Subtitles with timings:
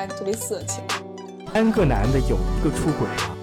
[0.00, 0.82] 下特别色情。
[1.52, 3.36] 三个男的有一个出轨了。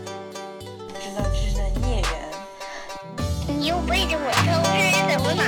[1.00, 2.10] 知道这是孽缘。
[3.48, 5.44] 你又背着我偷吃，怎么了？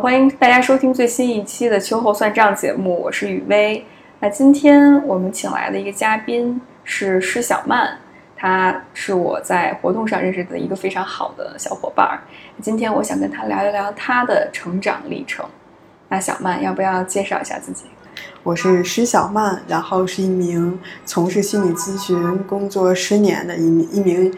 [0.00, 3.84] 欢迎大家收听最新一期的秋后算账节目，我是雨薇。
[4.20, 7.98] 那今天我们请来的一个嘉宾是施小曼，
[8.34, 12.22] 她是我在活动上认识的一个非常好的小伙伴儿。
[12.62, 15.44] 今天我想跟她聊一聊她的成长历程。
[16.08, 17.84] 那小曼，要不要介绍一下自己？
[18.42, 24.32] 我是施小曼，然后是一名从事心理咨询工作十年的一名一名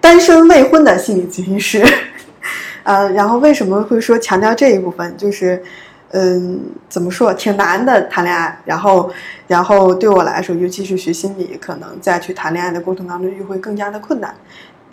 [0.00, 1.84] 单身未婚的心理咨询师。
[2.82, 5.16] 呃，然后为什么会说强调这一部分？
[5.16, 5.62] 就是，
[6.10, 8.60] 嗯，怎么说，挺难的谈恋爱。
[8.64, 9.08] 然后，
[9.46, 14.34] 然后对我来说，尤其是学心理，可能在去谈恋爱的过程当中又会更加的困难。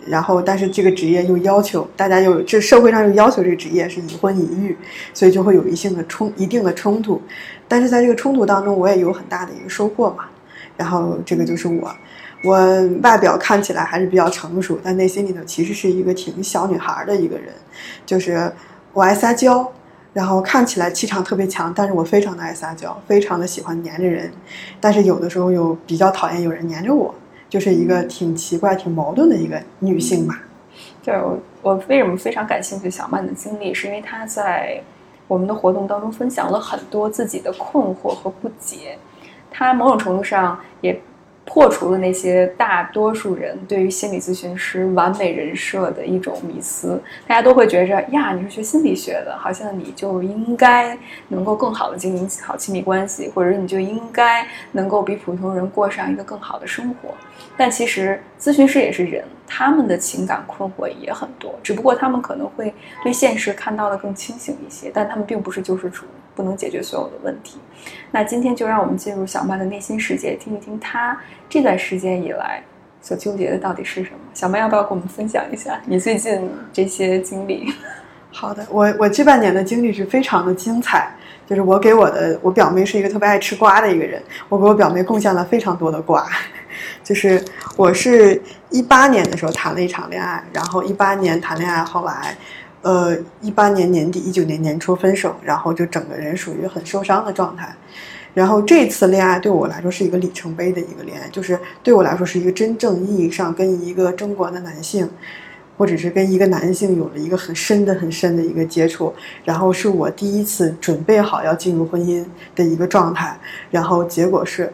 [0.06, 4.76] 然后，但是这个职业又要求大家有这社会上又要求这个职业是已婚已育，
[5.12, 7.20] 所以就会有一性的冲一定的冲突。
[7.70, 10.24] 但是在这个冲突当中，我也有很大的一个收获嘛。
[10.76, 11.94] 然后这个就是我，
[12.42, 12.58] 我
[13.00, 17.54] 外表看起来还是比较成熟，但内心里头其实是一个挺小女孩的一个人，
[18.04, 18.50] 就是
[18.92, 19.70] 我爱撒娇，
[20.12, 24.32] 然后看起来气场特别强，但是我非常的爱撒娇，非常的喜欢黏着人，
[24.80, 27.14] 但是有的时候又比较讨厌有人黏着我，
[27.48, 30.42] 就是一个挺奇怪、挺矛盾的一个女性吧。
[31.02, 34.82] 就是我，我为什么非常感兴趣小曼的经历，是因为她在
[35.30, 38.98] 我们的活动当中分享了很多自己的困惑和不解。
[39.48, 41.00] 他某种程度上也
[41.44, 47.02] 破除了那些大多数人对于心理咨询师完美人设的一种迷思。
[47.26, 50.96] 大家都会觉着呀，你是学心理学的，好像你就应该
[51.28, 57.14] 能够更好的经营好亲密关系，或者你就应该能够比普通人过上一个更好的生活。
[57.56, 67.58] 但其实咨询师也是人，他们的情感困惑也很多，只不过他们可能会对现实看到的更清醒一些，但他们并不是救世主，不能解决所有的问题。
[68.10, 71.18] 那今天就让我们进入小曼的内心世界，听一听她
[71.48, 72.62] 这段时间以来
[73.00, 74.18] 所纠结的到底是什么。
[74.34, 77.72] 小曼要不要跟我们分享一下你最近这些经历？
[78.32, 81.10] 好的，我我这半年的经历是非常的精彩，
[81.48, 86.24] 就是我给我的我表妹是一个特别爱吃瓜的一个人，我给我表妹贡献了非常多的瓜，
[87.02, 87.44] 就是
[87.76, 88.40] 我是
[88.70, 92.36] 一八年的时候谈了一场恋爱，然后一八年谈恋爱，后来，
[92.82, 97.74] 呃，一八年年底一九年年初分手，然后就整个人属于很受伤的状态。
[98.34, 105.08] 然后这次恋爱对我来说是一个里程碑的一个恋爱，就是对我来说是一个真正意义上跟一个中国的男性。
[105.78, 109.14] 或者是跟一个男性有了一个很深的、很深的一个接触，
[109.46, 112.22] 然后是我第一次准备好要进入婚姻
[112.54, 113.34] 的一个状态，
[113.70, 114.70] 然后结果是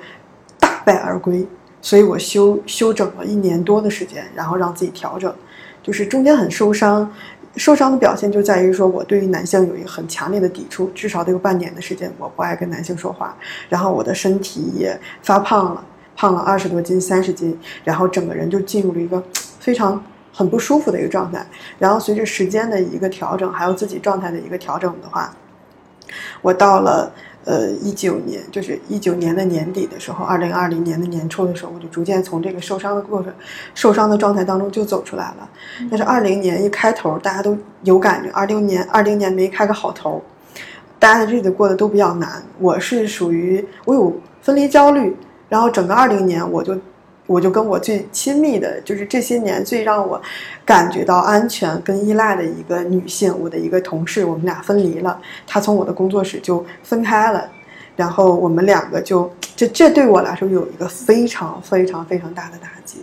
[0.59, 1.47] 大败而归，
[1.81, 5.33] 所以我休休整了一年多的时间，然后让自己调整，
[5.81, 7.09] 就是中间很受伤，
[7.57, 13.37] 受伤的表现就在于说我对于男性有一个很强烈的抵触，至少得有半年的时间，我不爱跟男性说话，
[13.69, 15.85] 然后我的身体也发胖了，
[16.15, 19.23] 胖了二十多斤、三十斤，然后整个人就进入了一个
[19.61, 20.03] 非常。
[20.39, 21.47] 很不舒服的一个状态，
[21.79, 25.35] 然后随着时间的一个调整，还有自己状态的一个调整的话，
[26.43, 27.11] 我到了
[27.47, 33.33] 呃一九年，就是一九年的年底的时候，二零二零年的年初的时候，我就逐渐从这个受伤的过程、
[33.75, 35.49] 受伤的状态当中就走出来了。
[35.89, 40.23] 但是二零年一开头，大家都有感觉，二零年二零年没开个好头，
[40.99, 42.43] 大家的日子过得都比较难。
[42.59, 45.17] 我是属于我有分离焦虑，
[45.49, 46.77] 然后整个二零年我就。
[47.27, 50.21] 我就跟我最亲密的，就是这些年最让我
[50.65, 55.21] 感觉到安全跟依赖的一个女性，我的一个同事，我们俩分离了。
[55.47, 57.49] 她从我的工作室就分开了，
[57.97, 62.99] 然后我们两个就这这对我来说有一个非常非常非常大的打击，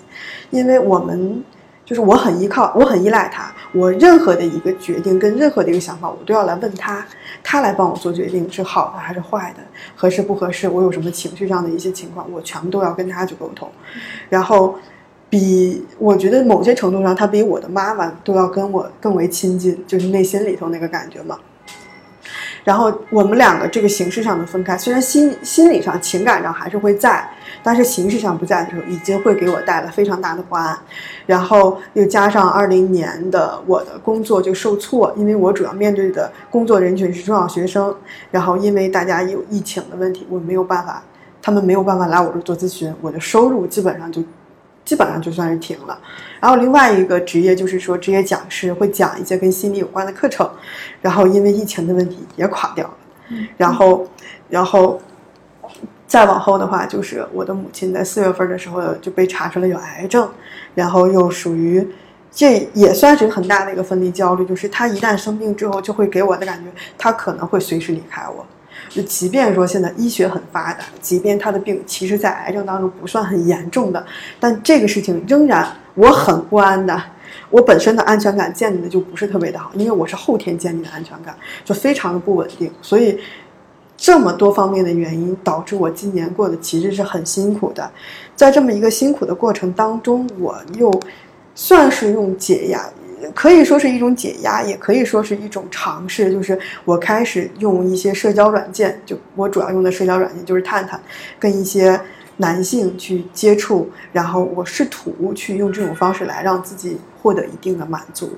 [0.52, 1.44] 因为我们
[1.86, 7.06] 就是我很依靠，我很依赖她，我任何的一个决定跟任何的一个想法，我都要来问她，
[7.44, 9.62] 他来帮我做决定是好的还是坏的，
[9.96, 13.70] 合适不合适，我有什么情绪上的一些情况，我全部都要跟他去沟通。
[14.30, 14.76] 然后，
[15.30, 21.38] 比我觉得某些程度上，他比我的妈妈都要跟我更为亲近，就是内心里头那个感觉嘛。
[22.64, 27.30] 然后我们两个这个形式上的分开，虽然心心理上、情感上还是会在，
[27.64, 30.78] 但是形式上不在的时候，已经会给我带来非常大的不安。
[31.26, 37.96] 然后又加上二零年的我的工作就受挫，因为我主要面对的工作人群是中小学生，
[38.30, 41.02] 然后因为大家有疫情的问题，我没有办法。
[41.46, 44.24] 他们没有办法来我这做咨询，我的收入基本上就，
[44.86, 46.00] 基本上就算是停了。
[46.40, 50.50] 然后另外一个职业就是说职业讲师，会讲一些跟心理有关的课程，
[51.02, 52.94] 然后因为疫情的问题也垮掉了。
[53.58, 54.08] 然后，
[54.48, 54.98] 然后
[56.14, 60.30] 再往后的话，就是我的母亲在四月份的时候就被查出来有癌症，
[60.76, 61.84] 然后又属于，
[62.32, 66.70] 这也算是很大的一个分离焦虑，就是她一旦生病之后，就会给我的感觉，
[67.00, 68.46] 她可能会随时离开我。
[68.90, 74.06] 就即便说现在医学很发达，即便她的病其实在癌症当中不算很严重的，
[74.40, 77.02] 但这个事情仍然我很不安的。
[77.50, 81.36] 我本身的安全感建立的就不是特别的好，因为我是后天建立的安全感，
[81.66, 83.20] 就非常的不稳定，所以
[84.04, 87.90] 这么多方面的原因导致我今年过得其实是很辛苦的。
[88.36, 90.92] 在这么一个辛苦的过程当中，我又
[91.56, 92.86] 算是用解压，
[93.34, 101.02] 可以说是一种解压，也可以说是一种尝试，就是我开始用一些社交软件，就我主要用的社交软件就是探探，
[101.40, 101.98] 跟一些
[102.36, 108.32] 男性去接触，然后我试图去用这种方式来让自己获得一定的满足。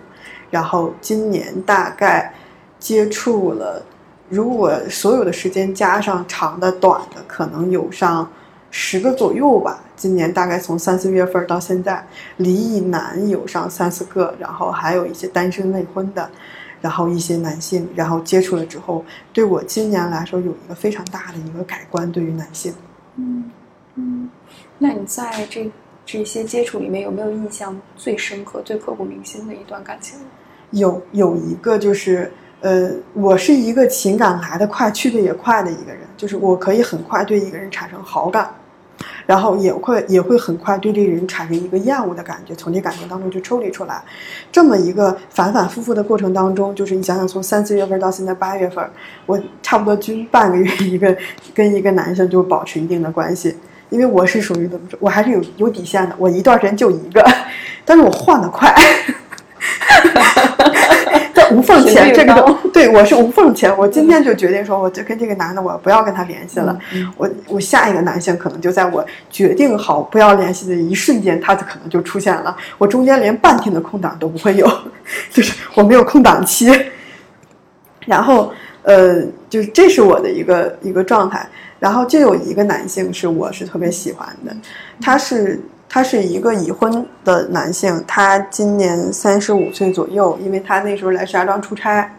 [0.52, 2.32] 然后今年大概
[2.78, 3.84] 接触了，
[4.30, 8.30] 如果所有的时间加上长的、短的，可能有上
[8.72, 9.81] 十个左右吧。
[9.95, 12.06] 今年大概从三四月份到现在，
[12.38, 16.30] 离异男有上三四个，然后还有一些单身未婚的，
[16.81, 22.74] 然后一些男性，然后接触了之后，对我今年来说有一个非常大的一个改观，对于男性。
[23.16, 23.50] 嗯
[23.95, 24.30] 嗯，
[24.78, 25.71] 那你在这
[26.06, 30.19] 这些接触里面有没有印象最深刻、最刻骨铭心的一段感情？
[30.71, 32.30] 有有一个就是，
[32.66, 38.50] 呃，我是一个情感来得快去得也快的一个人，就是我可以很快对一个人产生好感，
[39.28, 44.02] 然后也会也会很快对这个人产生一个厌恶的感觉，从这感情当中去抽离出来。
[44.52, 48.84] 这么一个反反复复的过程当中，就是你想想，从三四月份到现在八月份，
[49.28, 51.16] 我差不多均半个月一个
[51.54, 53.56] 跟一个男生就保持一定的关系。
[53.92, 57.24] 因为我是属于怎么着，我还是有有底线的，我一段时间就一个，
[57.86, 58.76] 但是我换的快。
[61.56, 63.75] 在无缝前，这个都 对我是无缝前。
[63.78, 66.78] 我今天就决定说，我就跟这个男的，我不要跟他联系了。
[67.18, 72.56] 我我下一个男性可能就在我决定好不要联系的一瞬间，他就可能就出现了。
[72.78, 74.69] 我中间连半天的空档都不会有，
[75.31, 76.72] 就是我没有空档期。
[78.06, 78.52] 然后
[78.84, 81.48] 呃，就是这是我的一个一个状态。
[81.78, 84.56] 然后就有一个男性是我是特别喜欢的，
[85.02, 92.12] 他是他是一个已婚的男性，他今年三十五岁左右，因为他那时候来石家庄出差，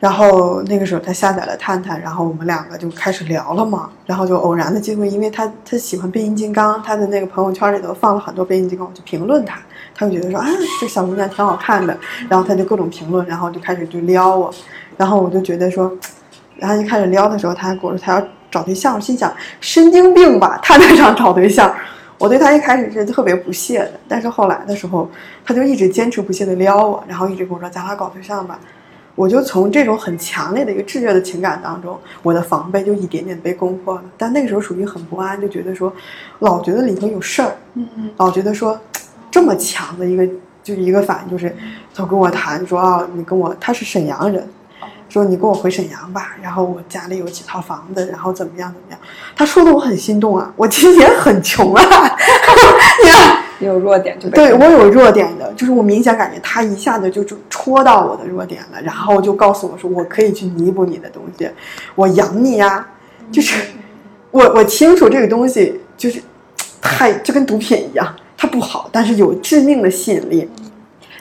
[0.00, 9.60] 然后那个时候他下载了探探，然后我们两个就开始聊了嘛，然后就偶然的机会，因为他他喜欢变形金刚，他的那个朋友圈里头放了很多变形金刚，我就评论他，
[9.94, 10.46] 他就觉得说啊
[10.80, 11.96] 这小姑娘挺好看的，
[12.28, 14.52] 然后他就各种评论，然后就开始就撩我，
[14.96, 15.92] 然后我就觉得说。
[16.60, 21.72] 然后一开始撩的时候，他还跟我说他要找对象，心想神经病吧，探探上找对象。
[22.18, 25.08] 我对他一开始是特别不屑的，但是后来的时候，
[25.44, 28.58] 他就一直坚持不懈的撩我，然后一直跟我说咱俩搞对象吧。
[29.14, 34.04] 我就从这种很强烈的一个炙热的情感当中，我的防备就一点点被攻破了。
[34.16, 35.92] 但那个时候属于很不安，就觉得说，
[36.38, 38.78] 老觉得里头有事儿，嗯老觉得说
[39.30, 40.24] 这么强的一个
[40.62, 41.52] 就是一个反应，就是
[41.92, 44.48] 他跟我谈说啊，你跟我他是沈阳人，
[45.08, 49.00] 说你跟我回沈阳吧，然后我家里有几套房子，然后怎么样怎么样。
[49.36, 51.82] 他说的我很心动啊，我其实也很穷啊，
[53.04, 53.38] 你看。
[53.60, 61.50] 有弱点就对我有弱点的，就是我明显感觉他一下子就就戳到我的弱点了，然后就告诉我说我可以去弥补你的东西，
[61.96, 62.86] 我养你呀、
[63.32, 63.60] 就是
[64.30, 66.22] 我我清楚这个东西就是
[66.80, 70.48] 太就跟毒品一样，它不好，但是有致命的吸引力。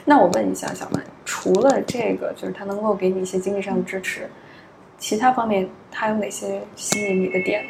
[0.06, 4.30] 那我问一下小曼，除了这个，就是他能够给你一些经济上的支持，
[4.98, 7.62] 其他方面他有哪些吸引你的点？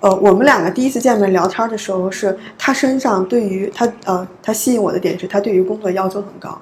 [0.00, 6.60] 呃，我们两个第一次见面聊天的时候，是他身上对于他呃，他吸引我的点是他对于工作要求很高，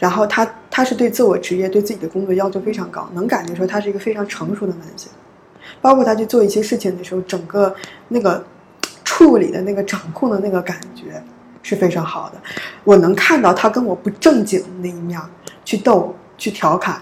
[0.00, 5.10] 然后他他是对自我职业、对自己的工作要求非常高，能感觉出他是一个非常成熟的男性，
[5.80, 7.72] 包括他去做一些事情的时候，整个
[8.08, 8.44] 那个
[9.04, 11.22] 处理的那个掌控的那个感觉
[11.62, 12.40] 是非常好的。
[12.84, 15.20] 我能看到他跟我不正经的那一面，
[15.68, 16.98] 去逗、去调侃，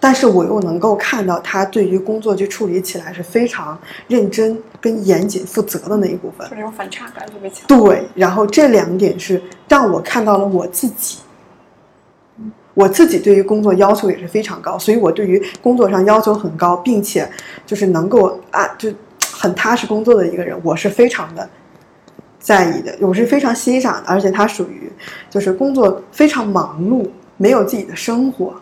[0.00, 3.78] 但是我又能够看到他对于工作去处理起来是非常
[4.08, 6.56] 认真、跟严谨、负责的那一部分就。
[6.56, 7.64] 这种反差感特别强。
[7.68, 11.18] 对，然后这两点是让我看到了我自己。
[12.74, 17.30] 我自己对于工作要求也是非常高，所以我对于工作上要求很高，并且
[17.64, 18.92] 就是能够啊，就
[19.32, 21.48] 很踏实工作的一个人，我是非常的
[22.40, 24.08] 在意的，我是非常欣赏的。
[24.08, 24.90] 而且他属于
[25.30, 27.08] 就是工作非常忙碌，
[27.42, 28.54] 没有自己的生活，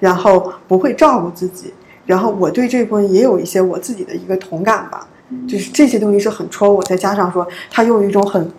[0.00, 1.72] 然后不会照顾自己，
[2.04, 5.06] 然后我对这部分也有一些我自己的一个同感吧，
[5.46, 8.50] 就是这些东西是很戳我，再加上说他用一种很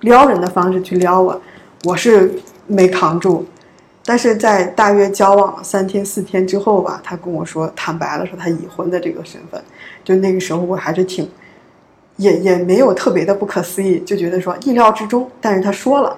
[0.00, 1.38] 撩人的方式去撩我，
[1.84, 2.32] 我是
[2.66, 3.44] 没扛住。
[4.10, 9.62] 但是在大约交往了三天四天之后吧，他跟我说坦白了，说他已婚的这个身份，
[10.02, 11.28] 就那个时候我还是挺，
[12.16, 15.30] 也也没有特别的不可思议，就觉得说意料之中。
[15.42, 16.16] 但是他说了，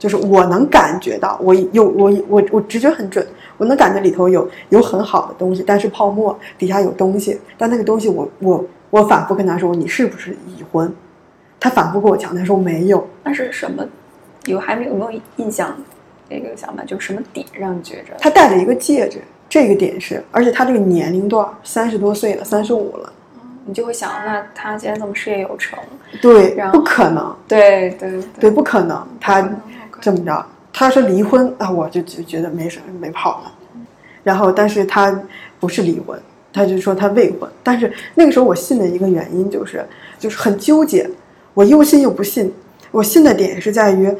[0.00, 3.24] 就是我能感觉到，我有我我我直觉很准，
[3.58, 10.90] 我能感觉里头有有很好的东西，但是泡沫底下有东西，但那个东西我我我反复跟他说你是不是已婚，
[11.60, 13.84] 他反复跟我强调说没有，那是什么？
[14.46, 15.76] 有还没有没有印象？
[16.30, 18.14] 那个想法就是什么点让你觉着？
[18.18, 23.12] 他戴了一个戒指，这个点是，而且他这个年龄段三十多岁了，三十五了，
[23.66, 25.76] 你就会想，那他既然这么事业有成，
[26.22, 29.40] 对然，后不可能，对对对，不可能，他
[30.00, 33.52] 这么着，他说离婚啊，我就就觉得没什么，没跑了。
[34.22, 35.18] 然后，但是他
[35.58, 36.20] 不是离婚，
[36.52, 37.50] 他就说他未婚。
[37.62, 39.84] 但是那个时候我信的一个原因就是，
[40.18, 41.08] 就是很纠结，
[41.54, 42.52] 我又信又不信。
[42.90, 44.12] 我信的点是在于，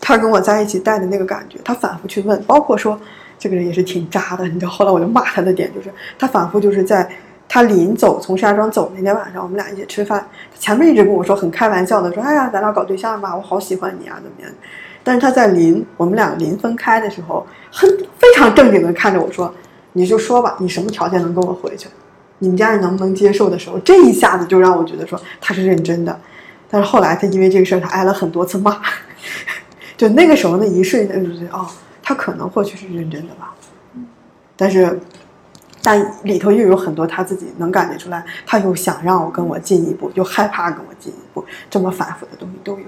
[0.00, 2.98] 他跟我在一起带的那个感觉，他反复去问，包括说
[3.38, 4.72] 这个人也是挺渣的，你知道。
[4.72, 7.08] 后来我就骂他的点就是，他反复就是在
[7.48, 14.50] 他临走从石家庄走那天晚上，我们俩一起吃饭，他前面一直跟我说很开玩笑的说，哎呀，咱俩搞对象吧，我好喜欢你啊，怎么样？
[15.04, 19.54] 但是他在临我们俩临分开的时候，很非常正经的看着我说
[19.92, 21.88] ：“你就说吧，你什么条件能跟我回去？
[22.38, 26.18] 你们家人能不能接受？”的时候，这一下子就让我觉得说他是认真的。
[26.70, 28.80] 但是后来他因为这个事儿，他挨了很多次骂。
[29.96, 31.66] 就那个时候那一瞬间，就觉得哦，
[32.02, 33.54] 他可能或许是认真的吧。
[34.56, 34.98] 但是，
[35.82, 42.84] 但里头又有很多他自己能感觉出来，他又想让我跟我进一步，又害怕跟我进一步，这么反复的东西都有。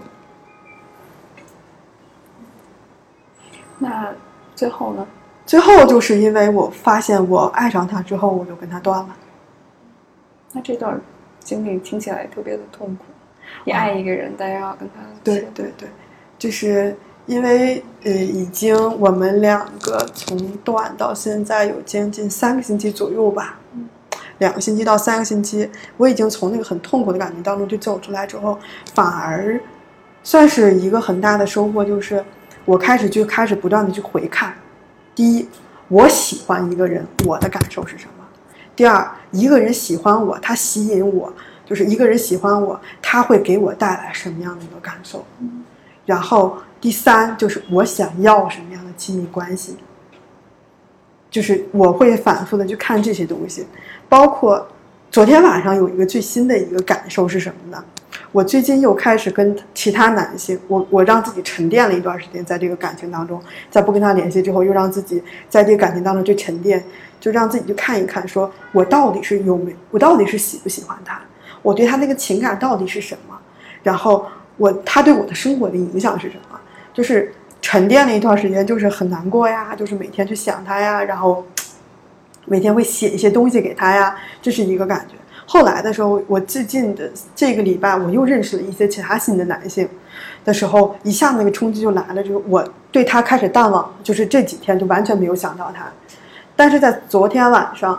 [3.79, 4.13] 那
[4.55, 5.07] 最后呢？
[5.45, 9.17] 最后就是因为我发现我爱上他之后，我就跟他断了。
[10.53, 11.01] 那这段
[11.39, 13.05] 经历听起来特别的痛苦。
[13.65, 15.89] 你爱一个人，但要跟他对对对，
[16.37, 23.59] 就是因为呃，已经我们两个从断到现在有将近三个星期左右吧，
[24.39, 28.59] 两个星期到三个星期，我已经从那个很痛苦的感觉当中就走出来之后，
[28.95, 29.61] 反而
[30.25, 32.25] 算是一个很大的收获，就是
[32.67, 34.55] 我开始就开始不断的去回看，
[35.15, 35.49] 第一，
[35.89, 38.25] 我喜欢一个人，我的感受是什么？
[38.75, 41.33] 第二，一个人喜欢我，他吸引我。
[41.65, 45.25] 就是一个人喜欢我，他会给我带来什么样的一个感受？
[46.05, 49.77] 然后第三就是我想要什么样的亲密关系？
[51.29, 53.67] 就是我会反复的去看这些东西，
[54.09, 54.65] 包括
[55.11, 57.85] 昨天晚上有一个最新的一个感受是什么呢？
[58.33, 66.83] 我最近又开始跟其他男性，我我让自己沉淀了一段时间，在这个感情当中，在不跟他联系之后，又让自己在这个感情当中去沉淀，
[67.19, 71.21] 就让自己去看一看，说我到底是有没，我到底是喜不喜欢他？
[71.63, 73.37] 我对他那个情感到底是什么？
[73.83, 76.59] 然后我他对我的生活的影响是什么？
[76.93, 81.45] 就是沉淀了一段时间，就是很难过呀，就是每天去想他呀，然后
[82.45, 85.15] 每天会写一些东西给他呀，这是一个感觉。
[85.47, 89.89] 后来的时候，我最近的这个礼拜，我又认识了一些其他新的男性
[90.45, 95.87] 的时候，一下子那个冲击就来了，就是我对他开始淡忘，就是这几天就完全没有想到他。
[96.55, 97.99] 但是在昨天晚上。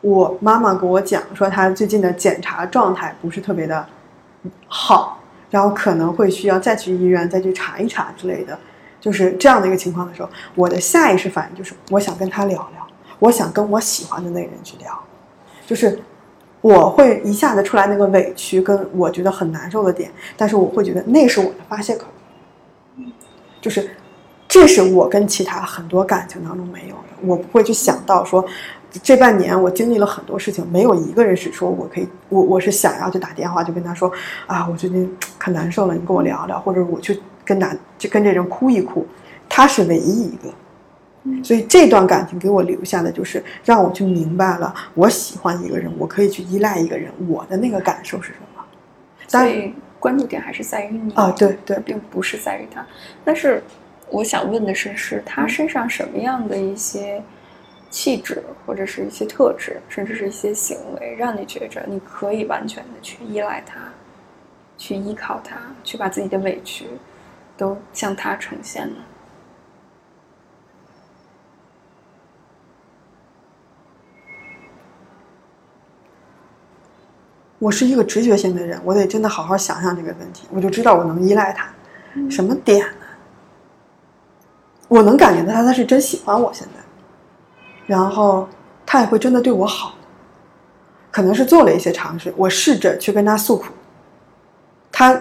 [0.00, 3.86] 我妈妈给我讲说，她最近的检查状态不是特别的
[4.68, 8.58] 好，然后可能会需要再去医院再去查一查之类的，
[9.00, 12.86] 就是这样的一个情况的时候，我的下意识反应就是我想跟他聊聊，
[13.18, 14.92] 我想跟我喜欢的那个人去聊，
[15.66, 15.98] 就是
[16.64, 22.06] 我会一下子出来那个委屈跟我觉得很难受的点，但是我会觉得那是我的发泄口，
[23.60, 23.90] 就是
[24.48, 28.42] 这是我跟其他很多感情当中没有的，我不会去想到说。
[29.02, 34.08] 这半年我经历了很多事情，没有一个人是说我可以，我我是想要去打电话就跟他说
[34.46, 39.04] 啊，我最近可难受了，你跟我聊聊，或者我去跟男就跟这人哭一哭，
[39.48, 40.48] 他是唯一一个，
[41.42, 48.64] 所以这段感情给我留下的就是让我去明白了，我喜欢一个人，我可以去依赖一个人，我的那个感受是什么？
[49.26, 52.86] 所以关注点还是在于你啊，对对，并不是在于他。
[53.24, 53.62] 但是
[54.10, 57.22] 我想问的是，是他身上什么样的一些？
[57.90, 63.76] 气质或者是一些特质，甚至是一些行为，让你觉着你可以完全的去依赖他，
[64.76, 65.54] 去依靠他，
[65.84, 66.86] 去把自己的委屈
[67.56, 68.96] 都向他呈现呢？
[77.64, 81.66] 我是一个直觉型的人，我得真的好好想想这个问题，我就知道我能依赖他。
[82.28, 83.06] 什么点呢？
[84.86, 86.84] 我能感觉到他，他是真喜欢我现在。
[87.86, 88.46] 然后
[88.84, 89.94] 他也会真的对我好，
[91.10, 92.30] 可能是做了一些尝试。
[92.36, 93.72] 我试着去跟他诉苦，
[94.92, 95.14] 他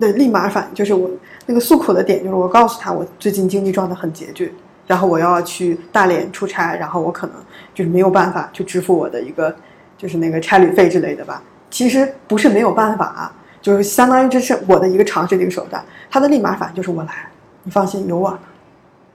[0.00, 1.08] 的立马反应就是我
[1.46, 4.52] 那个诉苦的点就是我告诉他我最近经济状态很拮据，
[4.88, 7.36] 然后我要去大连出差，然后我可能
[7.72, 9.54] 就是没有办法去支付我的一个
[9.96, 11.40] 就是那个差旅费之类的吧。
[11.74, 15.84] 其实不是没有办法，就是相当于这是我的一个尝试的一个手段。
[16.08, 17.28] 他的立马反应就是我来，
[17.64, 18.38] 你放心，有我呢。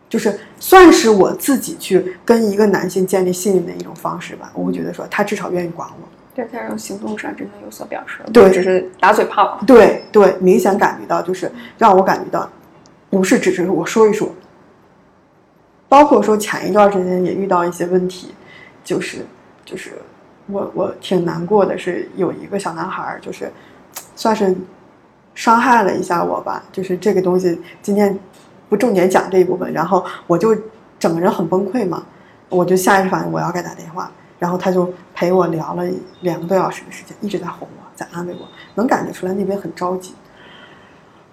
[0.10, 4.51] 就是算是我自己去跟一个男性建立信任的一种方式吧。
[4.54, 6.10] 我会觉得说，他至少愿意管我。
[6.36, 9.58] 对，在这种行动上真的有所表示，对只是打嘴炮。
[9.66, 12.50] 对对，明显感觉到就是让我感觉到，
[13.10, 14.30] 不是只是我说一说。
[15.88, 18.34] 包括说前一段时间也遇到一些问题，
[18.84, 19.25] 就是
[19.63, 19.94] 就是
[20.51, 23.51] 我我挺难过的是有一个小男孩儿，就是
[24.15, 24.56] 算是
[25.36, 28.18] 伤害了一下我吧，就是这个东西今天
[28.68, 30.56] 不重点讲这一部分，然后我就
[31.00, 32.03] 整个人很崩溃嘛，
[32.50, 35.84] 我就下意识反应我要给他打电话，然后他就陪我聊了
[36.22, 40.13] 两个多小时的时间，一直在哄我，在安慰我，能感觉出来那边很着急。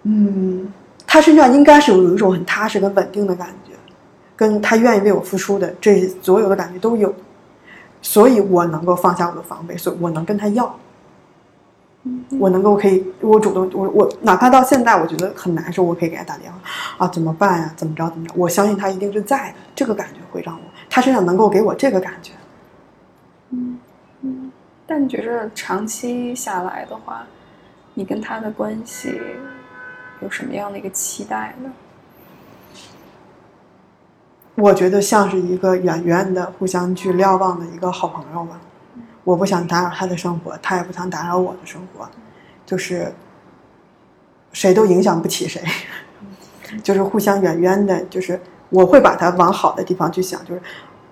[0.04, 0.72] 嗯，
[1.06, 3.72] 他身上应该是有一种很踏实跟稳定的感觉，
[4.36, 7.12] 跟他愿意为我付出的这所有的感觉都有，
[8.06, 10.72] 所以我能够放下我的防备，所以我能跟他要。
[12.38, 16.58] 我能够可以，我主动，我我哪怕到现在我觉得很难受，我可以给他打电话
[16.98, 17.72] 啊，怎么办呀？
[17.76, 18.32] 怎么着怎么着？
[18.36, 22.32] 我相信他一定是在的，这个感觉会让我他身上能够给我这个感觉。
[24.86, 27.26] 但你觉着长期下来的话，
[27.94, 29.20] 你跟他的关系
[30.22, 31.72] 有什么样的一个期待呢？
[34.56, 38.58] 我觉得像是一个远远的互相去瞭望的一个好朋友吧。
[39.22, 42.08] 我不想打扰他的生活，他也不想打扰我的生活，
[42.64, 43.12] 就是
[44.52, 45.60] 谁都影响不起谁，
[46.82, 50.62] 就是互相远远的，就是我会把他往好的地方去想，就是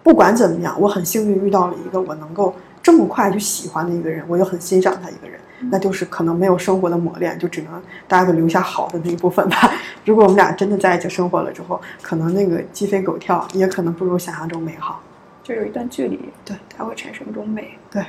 [0.02, 5.38] 不管怎么样，我很幸运遇到了一个我能够这么快就喜欢的一个人，我又很欣赏他一个人，
[5.71, 9.73] 那就是可能没有生活的磨练，就只能大家就留下好的那一部分吧。
[10.04, 15.02] 如果我们俩真的在一起生活了之后，可能那个鸡飞狗跳，也可能不如想象中美好。
[15.42, 17.76] 就有一段距离，对，它会产生一种美。
[17.90, 18.02] 对，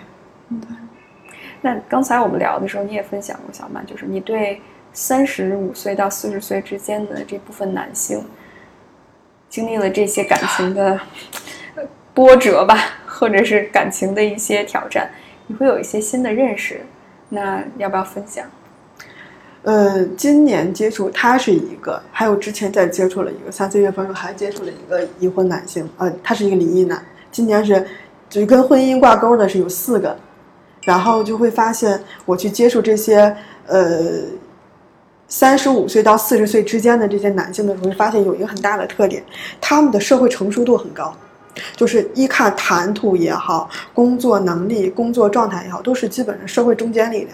[1.62, 4.62] 那刚才我们聊的时候，你也分享过小曼，就是你对
[4.94, 8.24] 三十五岁到四十岁之间的这部分男性，
[9.50, 11.00] 经历了这些感情的
[11.76, 11.84] 呃
[12.14, 15.10] 波折吧，或者是感情的一些挑战，
[15.48, 16.82] 你会有一些新的认识。
[17.30, 18.46] 那要不要分享？
[19.64, 27.04] 呃，今年接触他是一个，还有之前再接触了一个，三四月份时候还接触了一个已婚男性，呃，他是一个离异男。
[27.32, 27.84] 今年是
[28.30, 30.16] 就跟婚姻挂钩的是有四个，
[30.84, 33.36] 然后就会发现我去接触这些
[33.66, 34.22] 呃
[35.28, 39.24] 三十五岁到四十岁之间的这些男性的时候，会发现有一个很大的特点，
[39.60, 41.12] 他们的社会成熟度很高，
[41.76, 47.30] 就是一看谈吐也好，工作能力、工作状态也好，都是基本上社会中坚力量。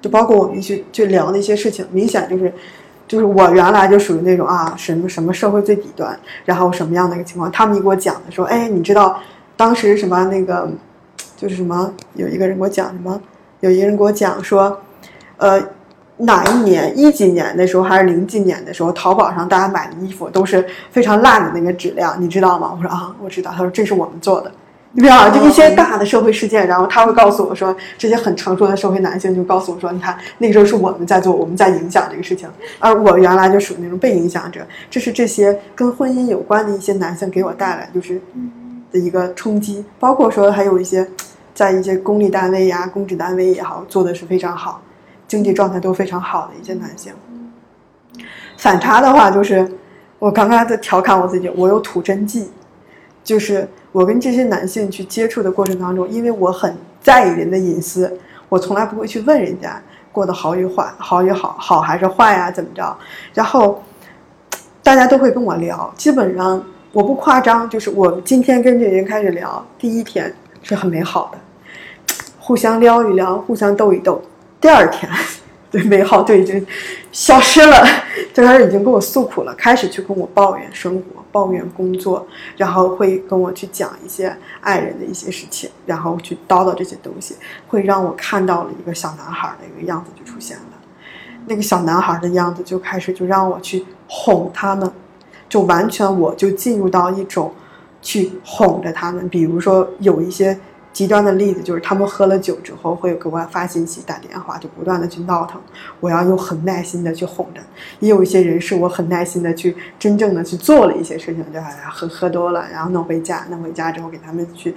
[0.00, 2.52] 就包括我们去去聊的一些事情，明显就是，
[3.08, 9.18] 就是我原来就属于那种啊什么什么社会最底端，然后什么样的一个情况，他们一给我讲的说，哎，你知道
[9.56, 10.70] 当时什么那个，
[11.36, 13.20] 就是什么有一个人给我讲什么，
[13.60, 14.78] 有一个人给我讲说，
[15.36, 15.60] 呃，
[16.18, 22.74] 哪一年一几年的时候还是零几年的时候，淘宝上大家买的衣服都是非常烂的那个质量，你知道吗？
[22.76, 23.50] 我说啊，我知道。
[23.52, 24.50] 他说这是我们做的。
[24.92, 34.66] 你知道，就一些大的社会事件，然后他会告诉我说，这些很成熟的社会男性就告诉我说，你看那个时候是我们在做，我们在影响这个事情，而我原来就属于那种被影响者。
[34.90, 38.18] 这是这些跟婚姻有关的一些男性给我带来就是
[38.90, 41.06] 的一个冲击，包括说还有一些
[41.52, 44.80] 在一些公立单位呀、公职单位也好，做的是非常好，
[45.28, 47.12] 经济状态都非常好的一些男性。
[48.56, 49.70] 反差的话，就是
[50.18, 52.50] 我刚刚在调侃我自己，我有吐真剂，
[53.22, 62.96] 就是我跟这些男性去接触的过程当中，因为我很在意人的隐私，我从来不会去问人家过得好与坏，好与好，好还是坏呀、怎么着。
[63.32, 63.80] 然后
[64.82, 66.60] 大家都会跟我聊，基本上
[66.92, 71.38] 我不夸张，就是我今天跟这人开始聊，第一天是很美好的，
[72.40, 74.20] 互相撩一撩，互相逗一逗，
[74.60, 75.10] 第二天。
[75.70, 76.66] 对美好就已经
[77.12, 77.86] 消失了，
[78.32, 90.62] 就开始已经跟我诉苦了，开始去跟我抱怨生活、抱怨工作，然后会跟我去讲一些爱人的一些事情，然后去叨叨这些东西，会让我看到了一个小男孩的一个样子就出现了。
[91.44, 94.90] 那个小男孩的样子就开始就让我去哄他们，
[95.50, 97.52] 就完全我就进入到一种
[98.00, 99.28] 去哄着他们。
[99.28, 100.58] 比如说有一些
[100.92, 105.60] 极端的例子，就是他们喝了酒之后会给我发信息、打电话，就不断的去闹腾，
[106.00, 107.60] 我要用很耐心的去哄着。
[108.00, 114.74] 也有一些人是我很耐心的去真正的去做了一些事情，就哎呀喝喝多了，然后弄回家，弄回家之后给他们去，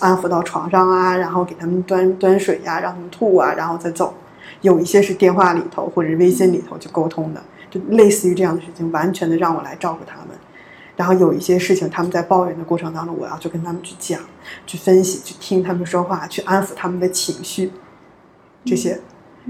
[0.00, 4.14] 安抚到床上啊，然后给他们端端水呀、让他们吐啊，然后再走。
[4.62, 10.28] 有一些是电话里头或者微信里头去沟通的，就类似于这样的事情，完全的让我来照顾他们。
[10.96, 14.20] 然后有一些事情，他们在抱怨的过程当中，我要去跟他们去讲、
[14.66, 17.72] 去分析、去听他们说话、去安抚他们的情绪，
[18.64, 19.00] 这些。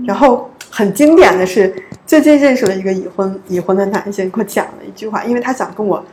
[0.07, 1.75] 然后很经典的是，
[2.07, 6.05] 最近认识了一个已婚已婚的男性，给我讲了一句话，因为他想跟我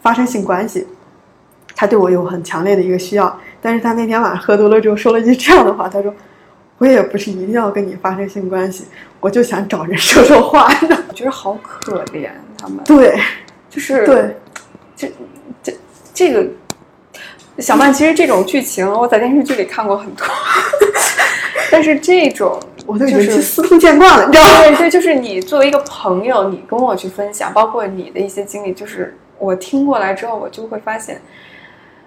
[0.00, 0.86] 发生性关系，
[1.74, 6.14] 他对我有很强烈的一个需要，但是他那天晚上喝多了之后说了一句这样的话，他说。
[6.78, 8.86] 我也不是一定要跟你发生性关系，
[9.20, 10.98] 我就想找人说说话呢。
[11.06, 13.16] 我觉得好可怜他们，对，
[13.70, 14.36] 就是对，
[15.02, 15.12] 这
[15.62, 15.78] 这
[16.14, 16.46] 这个
[17.58, 20.26] 小曼，其实这种剧情我在电视剧里看过很多，
[21.70, 24.58] 但是这种我都已经就是司空见惯了，你知道吗？
[24.58, 31.20] 对对，就是你作为一个朋友，你跟我去分享，包括你的一些经历，就是我听过来之后，我就会发现，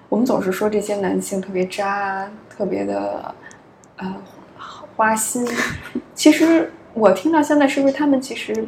[0.08, 3.36] 我们总是说这些男性特别渣，特别的
[3.98, 4.16] 呃
[4.96, 5.46] 花心。
[6.14, 8.68] 其实我听到现在，是不是他们其实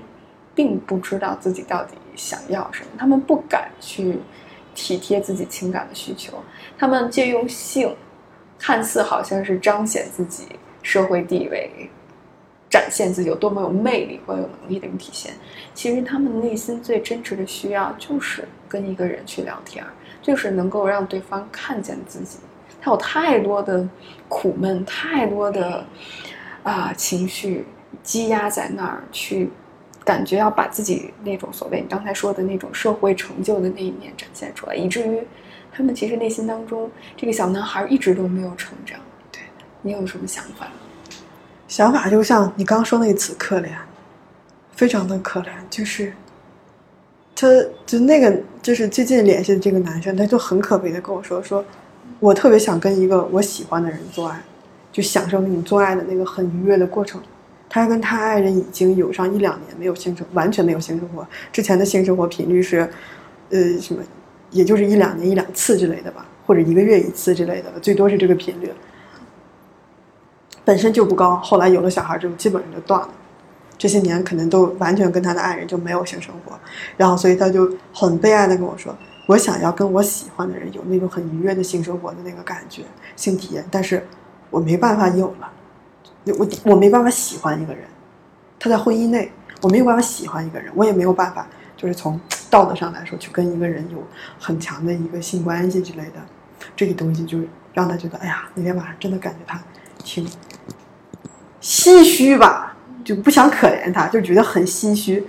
[0.57, 4.17] 并不知道自己到底想要什么，他们不敢去
[4.73, 6.33] 体贴自己情感的需求，
[6.77, 7.95] 他们借用性，
[8.57, 10.47] 看似好像是彰显自己
[10.81, 11.89] 社会地位。
[12.69, 15.33] 展现自己有多么有魅力或有能力的一个体现。
[15.73, 19.85] 其实他们内心最真实的需要就是跟一个人去聊天，
[20.21, 22.39] 就是能够让对方看见自己。
[22.81, 23.87] 他有太多的
[24.27, 25.85] 苦闷，太多的
[26.63, 27.65] 啊、情绪
[28.03, 29.49] 积压在那儿，去
[30.07, 35.21] 感觉要把自己那种所谓你刚才说的那种社会成就的那一面展现出来，以至于
[35.69, 38.97] 他们其实内心当中这个小男孩一直都没有成长。
[39.29, 39.41] 对
[39.81, 40.65] 你有什么想法？
[41.67, 43.67] 想法就像你刚刚说那词“可怜”，
[44.71, 45.49] 非常的可怜。
[45.69, 46.13] 就是
[47.35, 47.45] 他，
[47.85, 51.63] 就那个，就是最近联系的这个男生，他就很可悲的跟我说：“说
[52.21, 54.41] 我特别想跟一个我喜欢的人做爱，
[54.93, 57.21] 就享受那种做爱的那个很愉悦的过程。”
[57.69, 61.27] 他跟他爱人已经有上一两年没有性生，完全没有性生活。
[61.51, 62.89] 之前的性生活频率是，
[63.49, 64.01] 呃，什么，
[64.51, 68.71] 也就是一两年一两次之类的吧，或者一个月一次之类的，最多是这个频率。
[70.63, 73.10] 本身就不高，后来有了小孩之后，基本上就断了。
[73.77, 76.58] 这些年可能都完全跟他的爱人就没有性生活，
[76.97, 78.95] 然后所以他就很悲哀的跟我说
[79.27, 82.82] ：“我想要跟我喜欢的人有那种很愉悦的性生活的那个感觉、
[83.15, 84.03] 性体验，但是
[84.49, 85.51] 我没办法有了，
[86.33, 87.83] 我我没办法喜欢一个人。
[88.59, 94.03] 他在婚姻内，我没有办法喜欢一个人，我也没有办法，就是从道德上来说去跟一个人有
[94.39, 96.13] 很强的一个性关系之类的，
[96.75, 97.39] 这个东西就
[97.73, 99.61] 让他觉得，哎呀，那天晚上真的感觉他
[100.03, 100.27] 挺
[101.61, 105.23] 唏嘘吧，就不想可怜他，就觉得很唏嘘。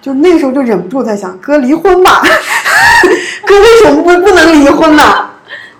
[0.00, 2.22] 就那时候就忍不住在想，哥离婚吧，
[3.46, 5.30] 哥为什么不不能离婚呢？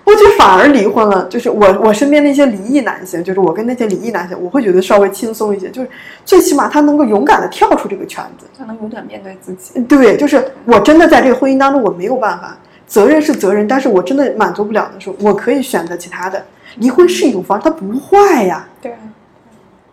[0.05, 1.25] 我就反而离婚了。
[1.25, 5.89] 就是我我身边那些离异男性，就是我跟那些离异男性，我会觉得稍微轻松一些，就是
[6.23, 8.45] 最起码他能够勇敢的跳出这个圈子。
[8.57, 9.77] 他能勇敢面对自己。
[9.81, 16.45] 对，就是我真的在这个婚姻当中，我没有办法，责任是责任，但是我真的满足不了的时候，我可以选择其他的。
[16.77, 18.67] 离婚是一种方式，它不坏呀。
[18.81, 18.93] 对，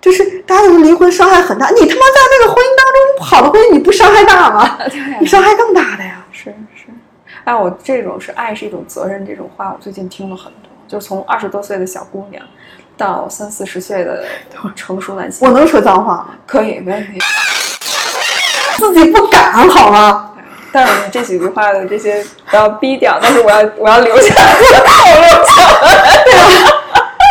[0.00, 4.78] 就是大家都说离婚伤害很大，你他妈在那个婚姻当中好的婚姻，你不伤害大吗？
[5.20, 6.18] 你伤害更大的呀。
[6.32, 6.54] 是是，
[7.44, 12.42] 哎，我这种是爱是一种责任这种话，我最近听了很多，就是从二十多岁的小姑娘
[12.96, 14.24] 到三四十岁的
[14.76, 16.28] 成熟男性，我能说脏话吗？
[16.46, 17.18] 可以没问题。
[18.78, 20.30] 自己不敢好吗？
[20.72, 26.62] 但是这几句话的这些不要逼掉，但是我要我要留下来，我留下来。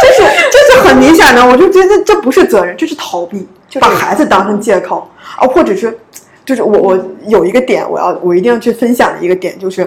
[0.02, 0.22] 这是
[0.52, 5.98] 这是很明显的，我就觉得这不是责任，这是逃避，就是把孩子当成借口啊，或者是，
[6.46, 9.84] 就是我我有一个点，我要我一定要去分享的一个点就是，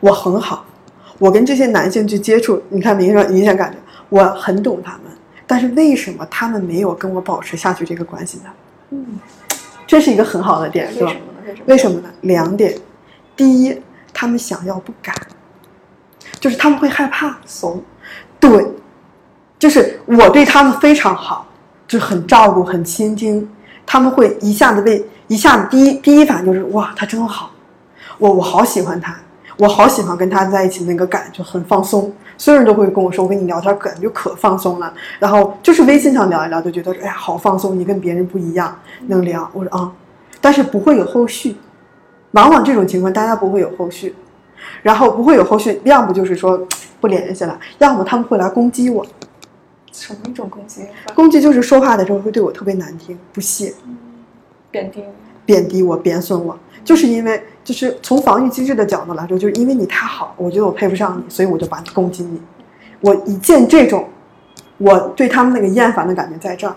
[0.00, 0.64] 我很好，
[1.18, 5.12] 我跟这些男性去接触，你看明显明显感觉我很懂他们，
[5.46, 8.44] 但是为什么他们没有跟我保持下去这个关系呢？
[8.90, 9.06] 嗯，
[9.86, 11.12] 这是一个很好的点，是吧
[11.66, 11.90] 为什？
[11.90, 12.08] 么呢？
[12.22, 12.76] 两点，
[13.36, 13.80] 第一，
[14.12, 15.14] 他们想要不敢，
[16.38, 17.82] 就是他们会害怕怂，
[18.38, 18.66] 对，
[19.58, 21.46] 就是我对他们非常好，
[21.86, 23.48] 就是很照顾、很倾听，
[23.84, 27.50] 他们会一下子被一下子第一第一反应就是哇，他真好，
[28.18, 29.16] 我我好喜欢他，
[29.60, 38.74] 我好喜欢跟他在一起那个感觉很放松，所有人都会跟我说，我跟你聊天感觉可放松了，然后就是微信上聊一聊，就觉得哎呀好放松，你跟别人不一样，
[39.08, 39.46] 能聊。
[39.52, 39.92] 我说啊，
[40.40, 41.56] 但是不会有后续，
[42.30, 44.14] 往往这种情况大家不会有后续，
[44.82, 46.66] 然后不会有后续，要么就是说
[46.98, 49.04] 不联系了，要么他们会来攻击我，
[49.92, 50.86] 什么一种攻击？
[51.14, 53.74] 攻击就是说话的时候会对我特别难听，不屑，
[54.70, 55.04] 贬低。
[55.50, 62.40] 贬低我，贬损我，就是因为就是从防御机制的角度来说，就是因为你太好，我觉得我配不上你，所以我就把你攻击你。
[63.00, 64.08] 我一见这种，
[64.78, 66.76] 我对他们那个厌烦的感觉在这儿。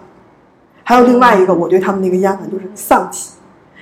[0.83, 3.33] 还有另外一个，我对他们那个厌烦就是丧气，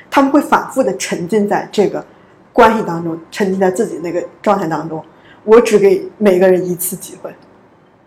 [0.10, 2.06] 他们会反复的沉浸在这个
[2.52, 5.02] 关系当中，沉浸在自己那个状态当中。
[5.46, 7.34] 我只给每个人一次机会，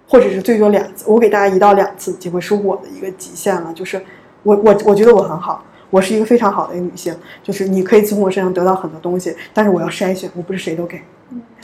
[0.06, 1.06] 或者是最多两次。
[1.08, 4.04] 我给大家一到两次机会是我的一个极限了，就是
[4.42, 11.00] 我我我觉得我很好，我是一个非常好的一个女性，就是你可以从我身上得到很多东西，但是我要筛选，我不是谁都给。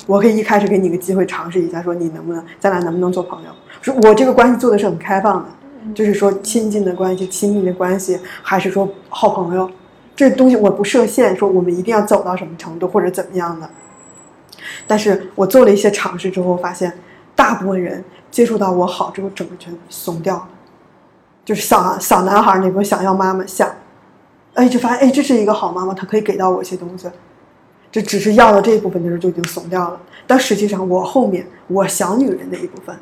[0.07, 3.51] 我可以一开始给你个机会尝试一下，说你能不能，咱俩能不能做朋友？
[3.83, 5.49] 说我这个关系做的是很开放的，
[5.97, 9.69] 就是说亲近的关系、亲密的关系，还是说好朋友，
[10.15, 13.69] 这东西我不设限，说我们一定要走到什么程度或者怎么样的。
[14.87, 16.93] 但是我做了一些尝试之后，发现
[17.35, 20.49] 大部分人接触到我好之后，整个全怂掉了，
[21.45, 23.69] 就是小小男孩那种想要妈妈想，
[24.55, 27.09] 哎，就发现哎，这是一个好妈妈，她可以给到我一些东西。
[27.93, 32.97] 这只是要了这一部分的时候就已经怂掉了，但实际上我后面我小女人那一部分，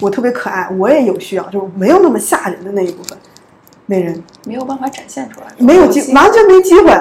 [0.00, 3.16] 我特别可爱，我也有需要，就是没有那么吓人的那一部分，
[3.86, 6.92] 那人没有办法展现出来，没有机，完全没机会，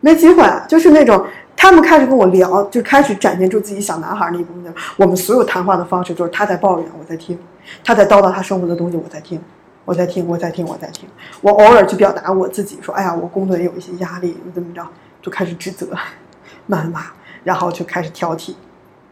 [0.00, 4.72] 没机会，就是那种他们开始跟我聊，就开始展现出自己小男孩那一部分。
[4.96, 7.36] 我们所有谈话的方式就是他在抱怨，我在听；
[7.82, 9.40] 他在叨叨他生活的东西，我在听，
[9.84, 11.08] 我在听，我在听，我在听。
[11.40, 14.86] 我偶尔去表达我自己，说：“哎呀，我工作也有一些压力，怎么着？”
[15.20, 15.88] 就开始指责。
[16.66, 17.02] 谩骂，
[17.42, 18.54] 然后就开始挑剔，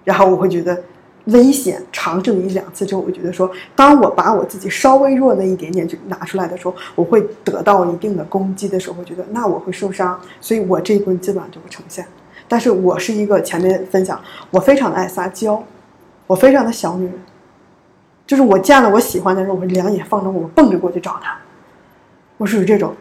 [0.05, 0.83] 然后我会觉得
[1.27, 1.83] 危险。
[1.93, 12.07] 尝试了一两次之后，我觉得说，当我把我自己稍微弱的一点点就拿出来的时候，我会得到一定的攻击的时候，我觉得那我会受伤，所以我这一部分基本上就会呈现。
[12.49, 14.19] 但是我是一个前面分享，
[14.51, 15.63] 我非常的爱撒娇，
[16.27, 17.15] 我非常的小女人，
[18.27, 21.37] 就是我见了我喜欢的人，我两眼放着我蹦着过去找他，
[22.39, 22.95] 我属于这种。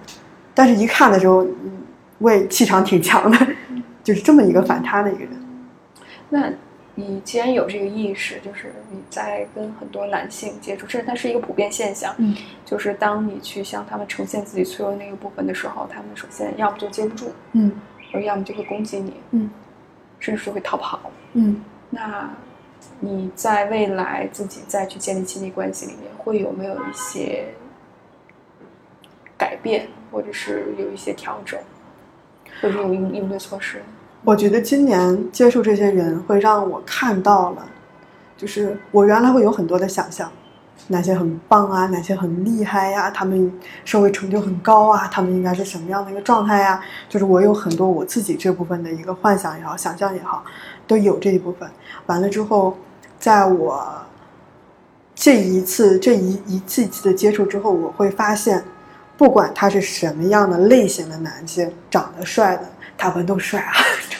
[0.53, 1.45] 但是一看的时候，
[2.17, 3.37] 我也气场挺强的。
[4.03, 5.29] 就是这么一个反差的一个人。
[6.27, 6.51] 那
[6.95, 12.11] 你既然有这个意识，就是你在跟很多男性接触，这它是一个普遍现象。
[12.17, 17.71] 嗯，就是当你去向他们呈现自己脆弱那个部分的时候，他们首先要么就接不住，嗯，
[18.11, 19.47] 而要么就会攻击你，嗯，
[20.19, 20.99] 甚至是会逃跑。
[21.33, 22.27] 嗯，那
[23.01, 27.45] 你在未来自己再去建立亲密关系里面，会有没有一些
[29.37, 31.59] 改变，或者是有一些调整？
[32.61, 33.81] 或者有应应对措施。
[34.23, 37.65] 我觉得今年接触这些人会让我看到了，
[38.37, 40.31] 就是我原来会有很多的想象，
[40.89, 43.51] 哪些很棒啊，哪些很厉害呀，他们
[43.83, 46.79] 社会成就很高啊，他们应该是什么样的一个状态呀？
[47.09, 50.45] 就是我有很多我自己这部分的一个幻想也好，想象也好，
[50.85, 51.67] 都有这一部分。
[52.05, 52.77] 完了之后，
[53.21, 53.81] 在我
[55.15, 58.61] 这一次这一一次一次的接触之后，我会发现。
[59.17, 62.63] 不管他是什么样的类型的男性，长得帅的，
[62.97, 63.71] 他们都帅啊。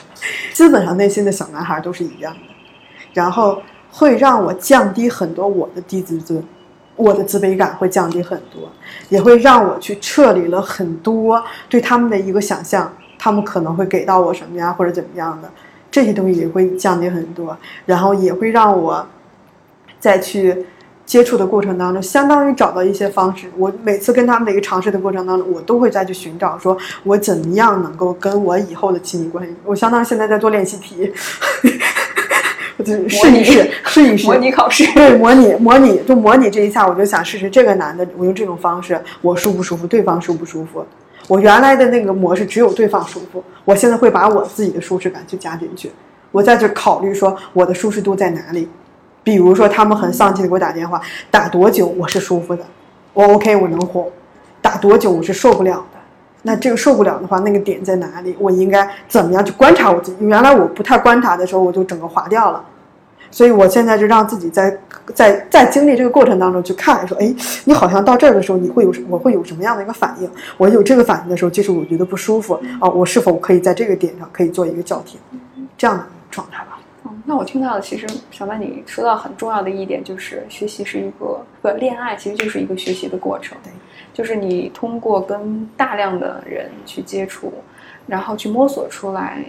[0.53, 2.39] 基本上内心的小男孩都是一样的，
[3.11, 3.59] 然后
[3.89, 6.43] 会让我降低很多我的低自尊，
[6.95, 8.69] 我的自卑感会降低很多，
[9.09, 15.49] 也会让我去撤离了很多对他们的一个想象，他们可能会给到我什么呀，或者怎么样的，
[15.91, 19.05] 这些东西也会降低很多，然后也会让我
[19.99, 20.65] 再去。
[21.03, 23.45] 接触的过程当中，相当于找到一些方式。
[23.57, 29.53] 我每次跟他们的一个尝试的过程当中，我都会再去寻找，说我怎么样能够跟我以后的亲密关系。
[29.65, 31.11] 我相当于现在在做练习题，
[32.77, 34.89] 就试一试，试一试模拟考试。
[34.93, 40.85] 对，模拟模拟，就模拟这一下，我就想试试这个男的，我用这种方式，我舒不舒服，对方舒不舒服。
[41.27, 45.91] 我原来的那个模式只有对方舒服，我现在会把我自己的舒适感去加进去，
[46.31, 48.67] 我在这考虑说我的舒适度在哪里。
[49.23, 52.65] 比如说，他们很丧气的给我打电话，打多久我是舒服的，
[53.13, 54.09] 我 OK 我能哄，
[54.63, 55.99] 打多久我是受不了的。
[56.41, 58.35] 那这个受不了的话，那个点在哪里？
[58.39, 60.17] 我应该怎么样去观察我自己？
[60.25, 62.65] 原来我不太观察的时候，我就整个划掉了。
[63.31, 64.77] 所以我现在就让自己在
[65.15, 67.33] 在在经历这个过程当中去看，说，哎，
[67.65, 70.29] 你好像到这儿的时候，你会有我会有什么样的一个反应？
[70.57, 75.19] 我有这个反应的时候，就是我觉得不舒服啊，我是否可以在这个点上可以做一个叫停，
[75.77, 76.77] 这样的状态吧。
[77.23, 83.57] 那我听到的，其实小曼你说到很重要的一点，就是学习是一个不恋爱，其实就是一个学习的过程。
[83.63, 83.71] 对，
[84.13, 87.53] 就是你通过跟大量的人去接触，
[88.07, 89.43] 然后去摸索出来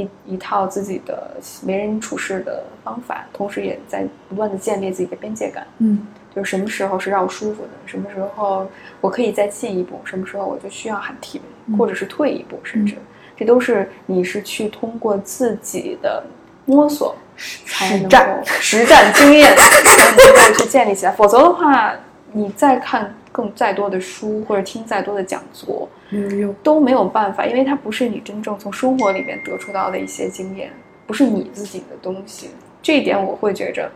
[0.00, 5.66] 一一套自己的为人处事的方法，同时也在不断的建立自己的边界感。
[5.78, 8.66] 嗯，就是什么时候是让我舒服的，什么时候
[9.00, 11.40] 我可以再进一步，什么时候我就需要喊停，
[11.76, 12.96] 或者是退一步，甚至
[13.36, 16.22] 这都是你是去通过自己的。
[16.70, 17.16] 摸索，
[17.64, 21.12] 才能够实战经验 才能够去建立起来。
[21.12, 21.94] 否则的话，
[22.32, 30.70] 你再看更再多的书或者听再多的讲座，没有用，都没有办法，因为它不是你真正从生活里面得出到的一些经验，
[31.06, 32.50] 不是你自己的东西。
[32.82, 33.90] 这一点我会觉着，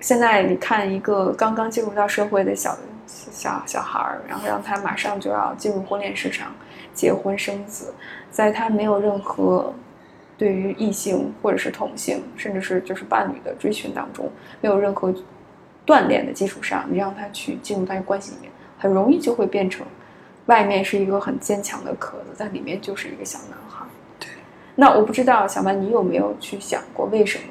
[0.00, 6.54] 现在你看一个刚刚进入到社会的小小小孩儿，然后让他马上就要进入婚恋市场，
[6.92, 7.92] 结婚生子，
[8.30, 9.72] 在他没有任何。
[10.38, 14.26] 对于异性或者是同性，甚至是就是伴侣的追寻当中，
[14.62, 15.12] 没有任何
[15.86, 19.86] 锻炼的基础上，你让他去进入到一个关系里面，很容易就会变成
[20.46, 23.84] 外面是一个很坚强的壳子，在里面就是一个小男孩。
[24.18, 24.28] 对。
[24.74, 27.44] 那我不知道小曼，你有没有去想过，为什么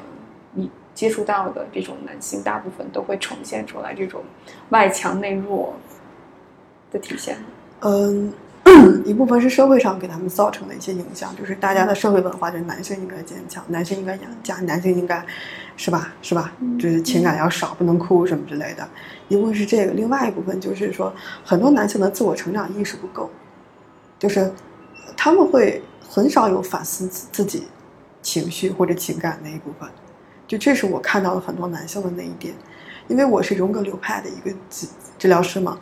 [0.54, 4.22] 你接触到的这种男性，大部分都会呈现出来这种
[4.70, 5.74] 外强内弱
[6.92, 7.38] 的体现？
[7.82, 8.34] 嗯，
[9.06, 15.26] 一部分是社会上给他们造成的一些影响，就是大家的社会文化，就是男性应该坚强，男性应该养家，男性应该，
[15.76, 16.14] 是吧？
[16.22, 16.54] 是吧？
[16.80, 18.88] 就是情感要少，不能哭什么之类的。
[19.28, 23.30] 一部分是这个，另外一部分就是说，很多男性的自我成长意识不够，
[24.18, 24.52] 就是
[25.18, 27.68] 他们会很少有反思自自己
[28.22, 29.90] 情绪或者情感那一部分。
[30.48, 32.54] 就这是我看到了很多男性的那一点，
[33.08, 35.78] 因为我是荣格流派的一个治治疗师嘛。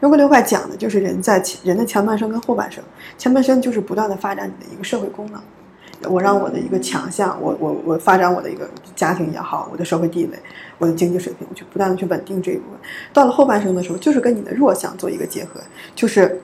[0.00, 2.82] 荣格流派讲的就是人在前人的前半生跟后半生，
[3.16, 10.38] 前半生就是不断的发展你的一个社会功能，我让我的一个强项，我我我发展我的一个家庭也好，我的社会地位，
[10.78, 12.80] 我的经济水平，我去不断的去稳定这一部分。
[13.12, 15.60] 到了后半生的时候，就是跟你的弱项做一个结合，
[15.94, 16.40] 就是。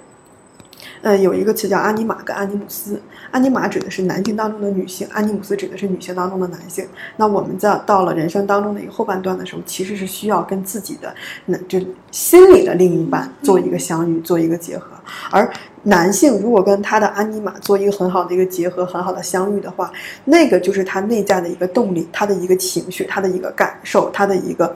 [1.02, 3.00] 呃，有一个词叫阿尼玛跟阿尼姆斯。
[3.30, 6.86] 阿尼玛指的是男性当中的女性，阿尼姆斯指的是女性当中的男性。
[7.16, 11.14] 那我们在到了人生当中的一个后半段的时候，其实是需要跟自己的
[11.46, 11.78] 那就
[12.10, 14.88] 心里的另一半做一个相遇，做一个结合。
[15.30, 15.50] 而
[15.82, 19.92] 男性如果跟他的阿尼玛做一个很好的一个结合，很好的相遇的话，
[20.24, 24.74] 那个就是他内在的一个动力，他的一个情绪，他的一个感受，他的一个。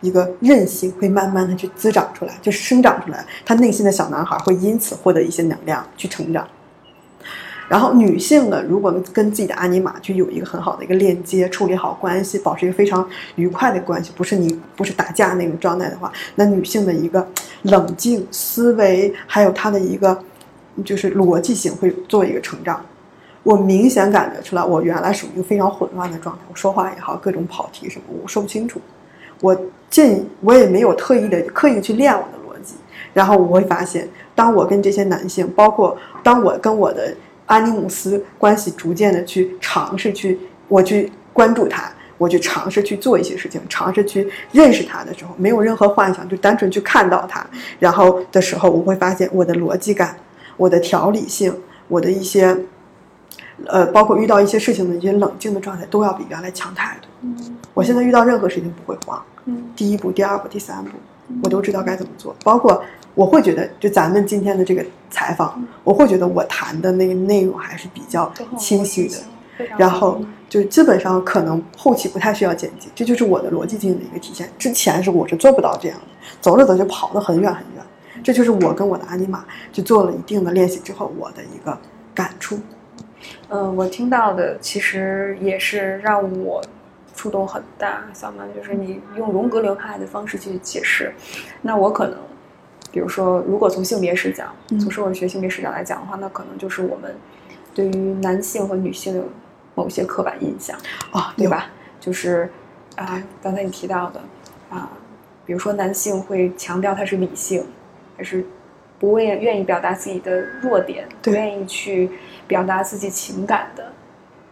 [0.00, 6.46] 一个韧性会慢慢的去滋长出来，就是生长出来，他内心的小男孩会因此获得一些能量去成长。
[7.66, 17.26] 然后女性呢，如果跟自己的阿尼玛去有一个很好的一个链接，处理好关系，保持一个非常愉快的关系，不是你不是打架那种状态的话，那女性的一个
[17.62, 20.22] 冷静思维，还有她的一个
[20.84, 22.84] 就是逻辑性会做一个成长。
[23.42, 28.78] 我明显感觉出来，我原来属于一个非常混乱的状态，我说话也好，各种跑题什么，我说不清楚。
[29.44, 29.54] 我
[29.90, 32.76] 进我也没有特意的刻意去练我的逻辑，
[33.12, 47.46] 然后我会发现，当我跟这些男性，包括当我跟我的阿尼姆斯关系逐渐的去尝试去，我去关注他，我去尝试去做一些事情，尝试去认识他的时候，没有任何幻想，就单纯去看到他，
[47.78, 50.16] 然后的时候，我会发现我的逻辑感、
[50.56, 51.54] 我的条理性、
[51.88, 52.56] 我的一些，
[53.66, 57.08] 呃，包括遇到一些事情的一些冷静的状态，都要比原来强太多。
[57.72, 60.90] 我现在遇到任何事情不会慌，嗯第一步、第二步、第三步，
[61.42, 62.34] 我都知道该怎么做。
[62.42, 62.82] 包括
[63.14, 74.50] 我会觉得，就咱们今天的这个采访，我会觉得我谈的那个内容还是比较清晰的，然后就基本上可能后期不太需要剪辑，这就是我的逻辑性的一个体现。
[74.58, 76.04] 之前是我是做不到这样的，
[76.40, 77.84] 走着走就跑得很远很远，
[78.22, 81.78] 这就是我跟我的阿尼玛就做了一定的练习之后我的一个
[82.12, 82.58] 感触。
[83.54, 86.60] 嗯，我听到的其实也是让我
[87.14, 88.02] 触动很大。
[88.12, 91.12] 小曼，就是你用荣格流派的方式去解释，
[91.62, 92.18] 那我可能，
[92.90, 97.14] 比如说，如果从性别视角，嗯从社会学性别视角来讲的话，那可能就是我们
[97.72, 99.22] 对于男性和女性的
[99.76, 100.76] 某些刻板印象，
[101.12, 101.46] 啊，对？
[101.46, 101.70] 吧？
[102.00, 102.50] 就是
[102.96, 104.20] 啊，刚才你提到的
[104.68, 104.90] 啊，
[105.46, 107.64] 比如说男性会强调他是理性，
[108.16, 108.44] 还是
[108.98, 112.10] 不愿愿意表达自己的弱点，不愿意去
[112.46, 113.92] 表达自己情感的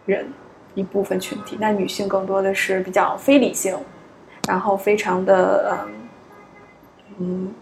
[0.05, 0.27] 人
[0.75, 1.57] 一部分群体。
[1.59, 3.77] 那女性更多的是比较非理性，
[4.47, 5.93] 然后非常的嗯
[7.19, 7.53] 嗯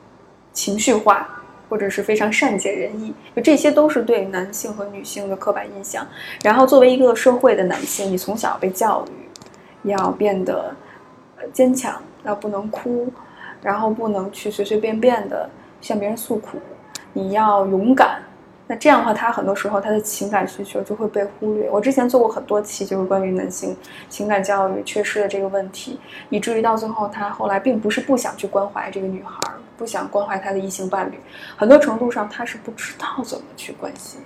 [0.53, 1.27] 情绪化，
[1.69, 6.07] 或者是非常善解人意，就这些都是对男性和女性的刻板印象。
[6.43, 10.75] 然后作为一个社会的男性，你从小被教育要变得
[11.53, 13.11] 坚强，要不能哭，
[13.61, 15.49] 然后不能去随随便便的
[15.81, 16.59] 向别人诉苦，
[17.13, 18.21] 你要勇敢。
[18.71, 21.69] 那这样的话，他很多时候他的情感需求就会被忽略。
[21.69, 23.75] 我之前做过很多期，就是关于男性
[24.07, 31.19] 情感教育缺失的这个问题，以至于到最后，他后来并不是不想去关怀这个女孩儿，不想关怀他的异性伴侣，
[31.57, 34.21] 很多程度上他是不知道怎么去关心，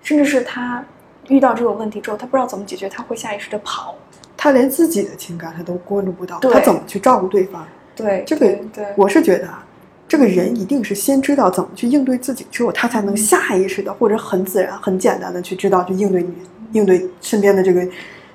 [0.00, 0.84] 甚至是他
[1.26, 3.96] 遇到这种问题之后，他不知道怎么解决，他会下意识的跑。
[4.36, 7.66] 他连自己的情感他都关注不到，他怎么去照顾对方？
[7.96, 9.66] 对，这个对对，我是觉得啊，
[10.12, 16.28] 这个人一定是先知道怎么去应对自己，之后他才能下意识的或者很自然、很简单的去知道去应对你、
[16.72, 17.82] 应对身边的这个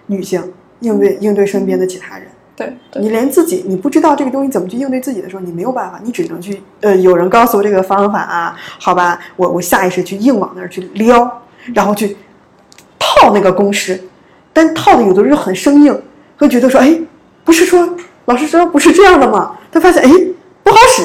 [0.08, 0.42] 女性，
[0.80, 2.26] 应对应对身边的其他人。
[2.56, 11.44] 对对你连自己你不知道这个东西怎么去应对自己的时候，你没有办法，你只能去呃，有人告诉我这个方法啊，好吧，我我下意识去硬往那儿去撩，
[11.76, 12.18] 然后去
[12.98, 14.02] 套那个公式，
[14.52, 15.96] 但套的有的时候很生硬，
[16.40, 17.00] 会觉得说，哎，
[17.44, 17.88] 不是说
[18.26, 19.56] 老师说不是这样的吗？
[19.72, 20.10] 他发现哎
[20.64, 21.04] 不好使，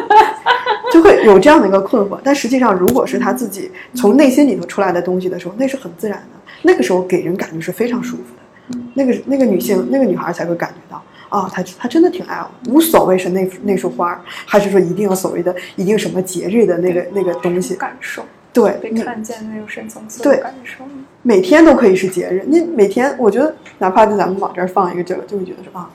[0.92, 2.18] 就会有这样的一个困惑。
[2.24, 8.78] 但实际上，如果是他自己从内心里头出来的东西的时候，那是很自然的，那个时候给人感觉是非常舒服的。
[8.94, 20.84] 那个那个女性那个女孩才会感觉到，啊，他他真的挺爱我，无所谓是那那束花儿，还是说一定要所谓的一定什么节日的那个那个东西，感受，对，被看见的那种深层次的感受。
[21.22, 22.44] 每天都可以是节日。
[22.46, 25.88] 你每天，我觉得哪怕就咱们往这儿放一个这个，就会觉得说啊，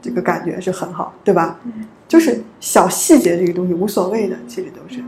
[0.00, 1.58] 这个感觉是很好，对吧？
[1.64, 5.00] 嗯就是小细节这个东西无所谓的，其实都是。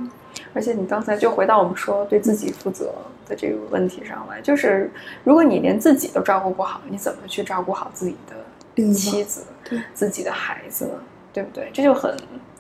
[0.55, 2.95] 而且你刚才就回到我们说对自己负责
[3.27, 4.91] 的这个问题上来，就是
[5.25, 10.93] 如果你连自己都照顾不好，你怎么去照顾好自己的妻子对、自己的孩子呢？
[11.33, 11.71] 对不对？
[11.73, 12.15] 这就很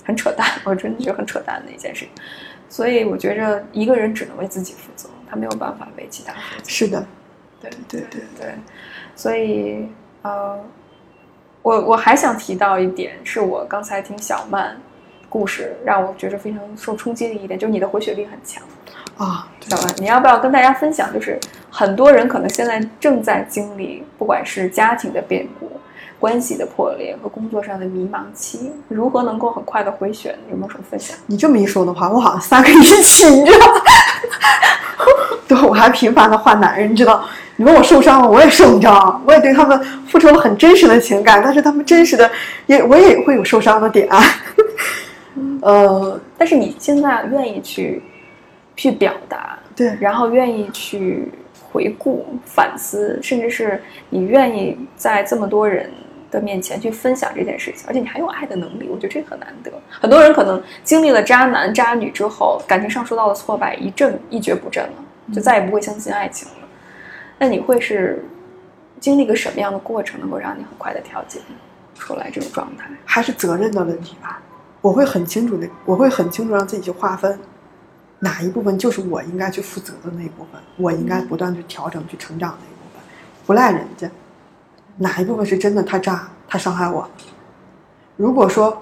[0.04, 2.24] 很扯淡，我真的觉得很扯淡的一件事情。
[2.68, 6.68] 所以我觉着一个人只能为自己负责，他没有办法为其他负责。
[6.68, 7.06] 是的，
[7.60, 8.54] 对对对对，
[9.14, 9.86] 所以
[10.22, 10.58] 呃，
[11.62, 14.76] 我我还想提到一点，是我刚才听小曼
[15.28, 18.62] 故事让我觉得非常受冲击的一点，就是你的回血力很强。
[19.16, 21.12] 啊，小曼，你要不要跟大家分享？
[21.12, 21.38] 就是
[21.70, 25.70] 很多人可能现在正在经历，不管是家庭的变故、
[26.22, 30.38] 关系的破裂和工作上的迷茫期，如何能够很快的回旋？
[30.48, 31.16] 有没有什么分享？
[31.26, 33.80] 你这么一说的话，我好像三个一起，你知道吗？
[35.48, 37.24] 对，我还频繁的换男人，你知道？
[37.56, 42.30] 你问我受伤了，我也受伤，我也对他们付出了很真实的情感，但是他们真实的
[42.66, 44.08] 也我也会有受伤的点。
[45.60, 48.00] 呃，但是你现在愿意去
[48.76, 51.32] 去表达，对，然后愿意去
[51.72, 55.90] 回顾、反思，甚至是你愿意在这么多人
[56.32, 59.70] 的面前去分享这件事情，而且你还有爱的能力，我觉得这很难得。
[59.88, 66.54] 很多人可能经历了渣男渣女之后，感情上受到了挫败，一阵一蹶不振了，就再也不会相信爱情了。
[67.38, 68.24] 那你会是
[68.98, 71.38] 经历个什么样的过程，能够让你很快的调节
[71.94, 72.88] 出来这种状态？
[73.04, 74.40] 还是责任的问题吧。
[74.80, 77.38] 我会很清楚的，我会很清楚让自己去划分，
[78.20, 83.02] 哪一部分就是我应该去负责的那一部分，我应该不断去调整、去成长的一部分，
[83.46, 84.10] 不赖人家。
[84.98, 87.08] 哪一部分是真的他渣，他伤害我？
[88.16, 88.80] 如果说，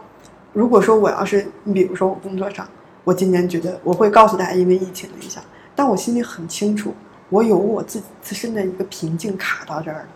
[0.53, 2.67] 如果说我要是，你比如说我工作上，
[3.05, 5.43] 我今年觉得我会告诉大家，因为疫情的影响，
[5.75, 6.93] 但我心里很清楚，
[7.29, 10.07] 我有我自己自身的一个瓶颈卡到这儿了。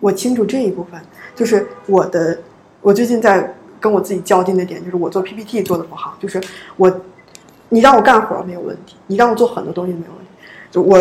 [0.00, 1.00] 我清楚这一部分，
[1.34, 2.38] 就是我的，
[2.80, 6.40] 我最近在跟我自己较劲的点，就是我做 PPT 做的不好，就是
[6.76, 7.00] 我，
[7.68, 10.23] 你让我干活没有问题，你让我做很多东西没有问题，
[10.74, 10.98] 就我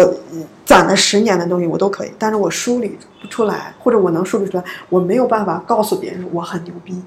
[0.63, 7.01] 攒了十年的东西我都可以，但是我梳理不出来，或者我能梳理出来，我没有办法告诉别人我很牛逼，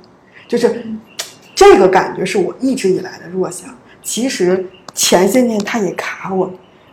[0.49, 0.85] 就是
[1.55, 3.73] 这个感觉是我一直以来的弱项。
[4.03, 6.51] 其实前些年他也卡我，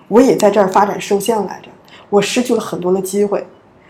[0.09, 1.69] 我也在这儿发展受限来着，
[2.11, 3.43] 我失去了很多的机会。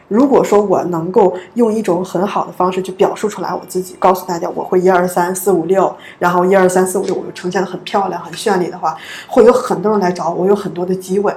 [0.08, 8.96] 如果说我能够用一种很好的方式去表述出来我自己，告诉大家我会一二三四五六，然后一二三四五六，我就呈现的很漂亮、很绚丽的话，
[9.28, 11.34] 会有很多人来找，我有很多的机会，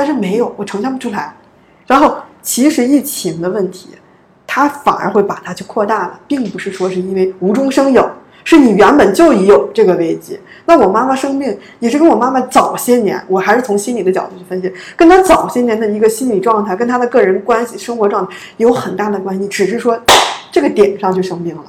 [0.00, 1.30] 但是没有，我呈现不出来。
[1.86, 3.90] 然后其实疫情的问题，
[4.46, 8.10] 它反而会把它去扩大了，并不是说是因为无中生有，
[8.42, 10.40] 是你原本就已有这个危机。
[10.64, 20.00] 那我妈妈生病也是跟我妈妈早些年，我还是从心理的角度去分析，跟她早些年的一个心理状态，跟她的个人关系、生活状态有很大的关系，只是说
[20.50, 21.64] 这个点上就生病了。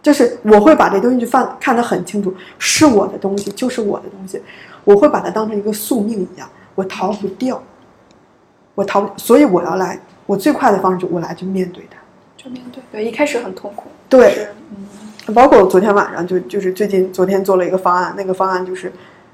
[0.00, 4.40] 就是我会把这东西去放看得很清楚，是我的东西就是我的东西，
[4.84, 7.62] 我会把它当成一个宿命一样，我逃不掉，
[8.74, 11.98] 我逃，所以我要来，我最快的方式就我来去面对它。
[12.36, 14.48] 就面对，对，一开始很痛苦，对。
[14.70, 14.86] 嗯。
[15.32, 18.92] 包括我昨天晚上就就是最近昨天做了一个方案，那个方案就是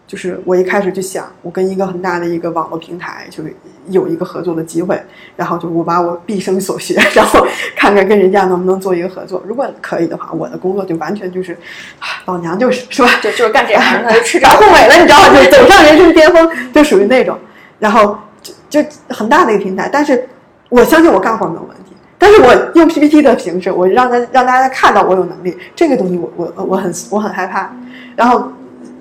[0.09, 3.45] 就是我一开始就想，我跟一个很大的一个网络平台就
[3.91, 4.99] 有一个合作的机会，
[5.37, 7.47] 然后就我把我毕生所学， 然后
[7.77, 11.53] 看看跟人家能不能做一个合作，如果可以的话，我的工作就完全就是
[12.01, 13.09] 啊老娘就是是吧？
[13.23, 15.35] 就就是干这行的， 就吃着后尾了，你知道吗？
[15.45, 17.39] 就走上人生巅峰，就属于那种，
[17.79, 20.27] 然后就就很大的一个平台，但是
[20.71, 21.85] 我相信我干活没有问题。
[22.21, 27.71] 但是我用 PPT 的形式，我让他让大家看到我有能力，这个东西我我我很我很害怕。
[28.17, 28.51] 然后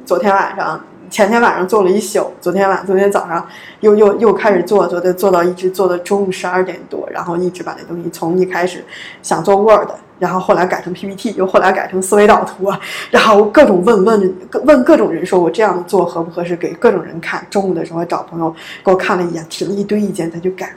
[0.06, 0.80] 昨天晚上、
[1.10, 3.46] 前天晚上做了一宿，昨天晚昨天早上
[3.80, 8.84] 又又又开始做，做的做到一直做到中午十二点多，然后一直把那东西从一开始
[9.22, 9.90] 想做 Word，
[10.20, 12.72] 然后后来改成 PPT，又后来改成思维导图，
[13.12, 14.36] 然后各种问问
[14.66, 17.46] 问各种人说我这样做合不合适，给各种人看。
[17.50, 18.54] 中午的时候找朋友
[18.84, 20.74] 给我看了一眼，提了一堆意见，他就改。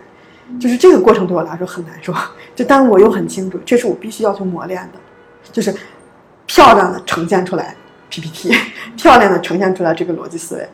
[0.61, 2.13] 就是这个过程对我来说很难受，
[2.57, 4.99] 就但我又很清楚，这是我必须要去磨练的，
[5.53, 5.73] 就是
[6.47, 7.77] 漂亮的呈现出来
[8.11, 8.53] PPT，
[8.97, 10.69] 漂亮的呈现出来这个逻辑思维，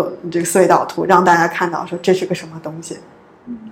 [0.00, 2.98] 逻这个思维导图，让大家看到说这是个什么东西，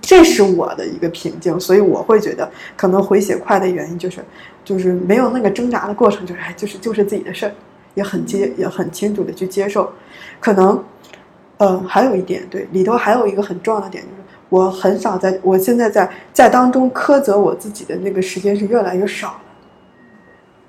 [0.01, 4.23] 这是我的一个瓶颈，所以我会觉得可能回血快的原因就是，
[4.63, 7.53] 就是没有那个挣扎的过程，就是哎，就是就是自己的事儿，
[7.93, 9.93] 也很接也很清楚的去接受，
[10.39, 10.83] 可能，
[11.57, 14.15] 呃，还有一点对里头还有一个很重要的点就是。
[14.49, 19.41] 我很少在，我现在在在当中苛责我自己的那个时间是越来越少了。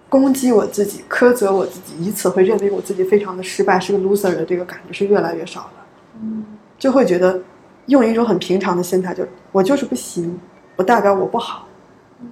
[0.09, 5.87] 攻击我自己、苛责我自己，以此会认为我自己非常的失败，是个 loser 的这个感觉是越来越少了。
[6.23, 6.45] 嗯
[6.79, 7.41] 就会觉得
[7.87, 10.39] 用一种很平常的心态，就我就是不行，
[10.77, 11.67] 不代表我不好，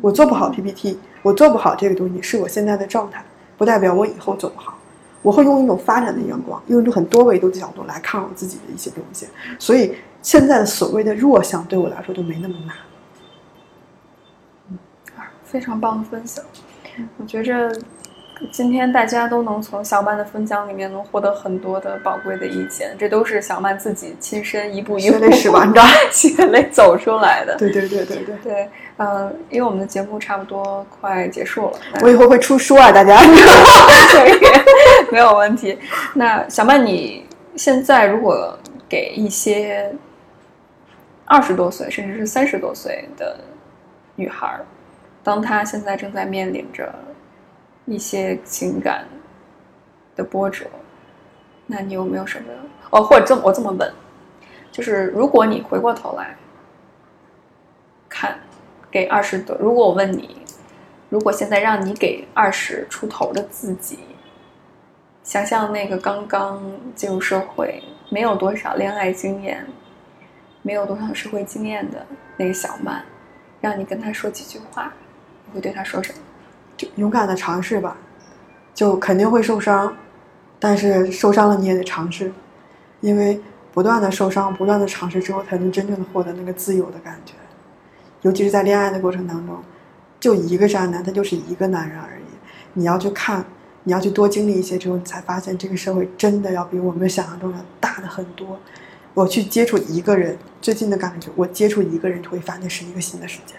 [0.00, 3.24] 我做不好 PPT，我做不好这个东西是我现在的状态，
[3.56, 4.78] 不代表我以后做不好。
[5.22, 9.26] 我会用一种发展的眼光，用一种很多维度的角度来看我自己的一些东西，
[9.58, 12.76] 所以现在的所谓的弱项对我来说都没那么难。
[15.42, 16.44] 非常棒的分享。
[17.18, 17.70] 我觉着
[18.50, 25.86] 今天大家都能从小曼的分享里面能获得很多的宝贵的意见，这都是小曼自己亲身一步一血步泪史吧，你知道？
[26.10, 27.56] 血泪走出来的。
[27.56, 33.16] 对对对对对，对，嗯、因为我们的节目差不多快结束了，我以后会出书啊，大家。
[33.16, 34.32] 所以，
[35.10, 35.78] 没有问题。
[36.14, 37.24] 那小曼，你
[37.56, 39.94] 现在如果给一些
[41.24, 43.38] 二十多岁甚至是三十多岁的
[44.16, 44.64] 女孩儿，
[45.24, 46.94] 当他现在正在面临着
[47.86, 49.06] 一些情感
[50.14, 50.66] 的波折，
[51.66, 52.52] 那你有没有什么？
[52.90, 53.92] 哦，或者这么我这么问，
[54.70, 56.36] 就是如果你回过头来
[58.08, 58.38] 看，
[58.90, 60.36] 给二十多，如果我问你，
[61.08, 63.98] 如果现在让你给二十出头的自己，
[65.22, 66.62] 想象那个刚刚
[66.94, 69.66] 进入社会、没有多少恋爱经验、
[70.62, 72.06] 没有多少社会经验的
[72.36, 73.02] 那个小曼，
[73.60, 74.92] 让你跟她说几句话，
[75.54, 76.18] 会对他说什么？
[76.76, 77.96] 就勇敢的尝试吧，
[78.74, 79.96] 就肯定会受伤，
[80.58, 82.32] 但是受伤了你也得尝试，
[83.00, 83.40] 因为
[83.72, 87.34] 不断的受伤、不断的尝试之后，才能真正的获得那个自由的感觉。
[88.22, 89.62] 尤其是在恋爱的过程当中，
[90.18, 92.24] 就一个渣男，他就是一个男人而已。
[92.72, 93.44] 你要去看，
[93.84, 98.58] 你要去多经历一些之后，你才发现这个社会真的要比我们想象中要大的很多。
[99.12, 103.54] 我去接触一个人，最近的感觉，我接触一个人，就会发现是一个新的世界。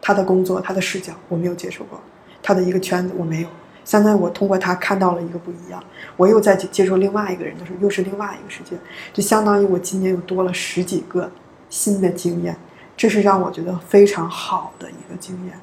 [0.00, 2.00] 他的工作，他的视角，我没有接触过。
[2.42, 3.48] 他的一个圈子我没有，
[3.84, 5.82] 相当于我通过他看到了一个不一样，
[6.16, 8.76] 我又再去接触另外一个人的时候，又是另外一个世界，
[9.12, 11.30] 就相当于我今年又多了十几个
[11.68, 12.56] 新的经验，
[12.96, 15.54] 这是让我觉得非常好的一个经验，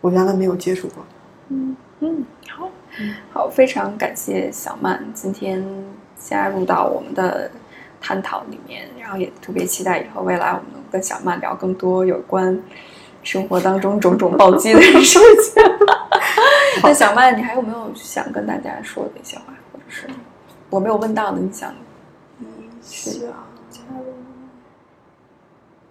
[0.00, 1.04] 我原来没有接触过。
[1.48, 2.70] 嗯嗯，好，
[3.32, 5.62] 好，非常感谢小曼今天
[6.18, 7.50] 加入到我们的
[8.00, 12.58] 探讨里面，然后也特别期待以后未来我们能跟小曼聊更多有关
[13.22, 15.62] 生活当中种种暴击的事情。
[16.82, 20.08] 那小曼，你还有没有想跟大家说的一些话，或者是
[20.70, 21.74] 我没有问到的，你想
[22.82, 23.46] 是啊，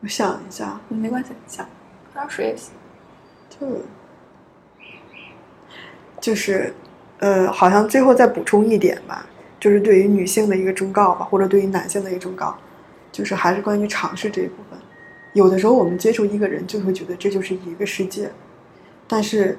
[0.02, 1.66] 我想一下，嗯没关系，想
[2.14, 2.74] 喝点水也行。
[3.50, 3.68] 就
[6.20, 6.74] 就是，
[7.20, 9.26] 呃，好像最后再补充一点吧，
[9.60, 12.56] 就是对于女性的一个忠告吧，或者对于男性的一个忠告，
[13.12, 14.80] 就是还是关于尝试这一部分。
[15.34, 18.30] 有的时候我们接触一个人，就会觉得这就是一个世界，
[19.08, 19.58] 但是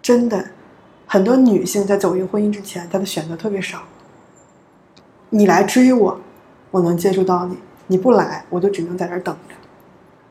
[0.00, 0.50] 真的，
[1.06, 3.82] 很多女性在走进婚姻之前，她的选择特别少。
[5.30, 6.20] 你来追我，
[6.70, 9.54] 我能接触到你；你不来，我就只能在这儿等着。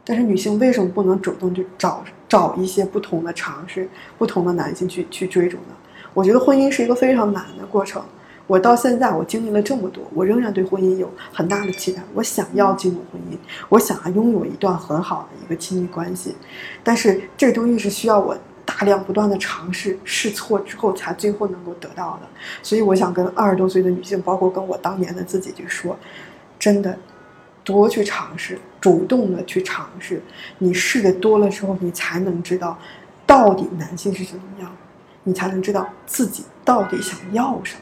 [0.05, 5.75] 但是女性为什么不能主动去找找一些不同的尝试、不同的男性去去追逐呢？
[6.13, 8.03] 我觉得婚姻是一个非常难的过程。
[8.51, 12.03] 我到现在我经历了这么多，我仍然对婚姻有很大的期待。
[12.13, 13.37] 我想要进入婚姻，
[13.69, 16.35] 我想要拥有一段很好的一个亲密关系，
[16.83, 22.27] 但是这个东西是需要我大量不断的尝试、试错之后才最后能够得到的。
[22.61, 25.97] 所以我想跟二十多岁的女性，包括跟我当年的自己去说，
[26.59, 26.99] 真的
[27.63, 30.21] 多去尝试，主动的去尝试。
[30.57, 32.77] 你试的多了之后，你才能知道
[33.25, 34.69] 到底男性是什么样，
[35.23, 37.81] 你才能知道自己到底想要什么。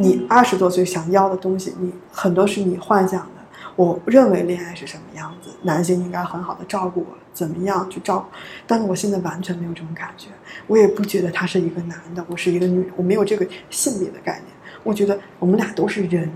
[0.00, 3.26] 你二十多岁想要的东西，你很多是你幻想的。
[3.74, 8.26] 我认为恋爱是什么样子，男性应该很好的照顾我，怎么样去照顾？
[8.64, 10.28] 但是我现在完全没有这种感觉，
[10.68, 14.44] 我也不觉得他是一个男的，我是一个女人，我没有这个性别的概念。
[14.84, 16.30] 我觉得我们俩都是人，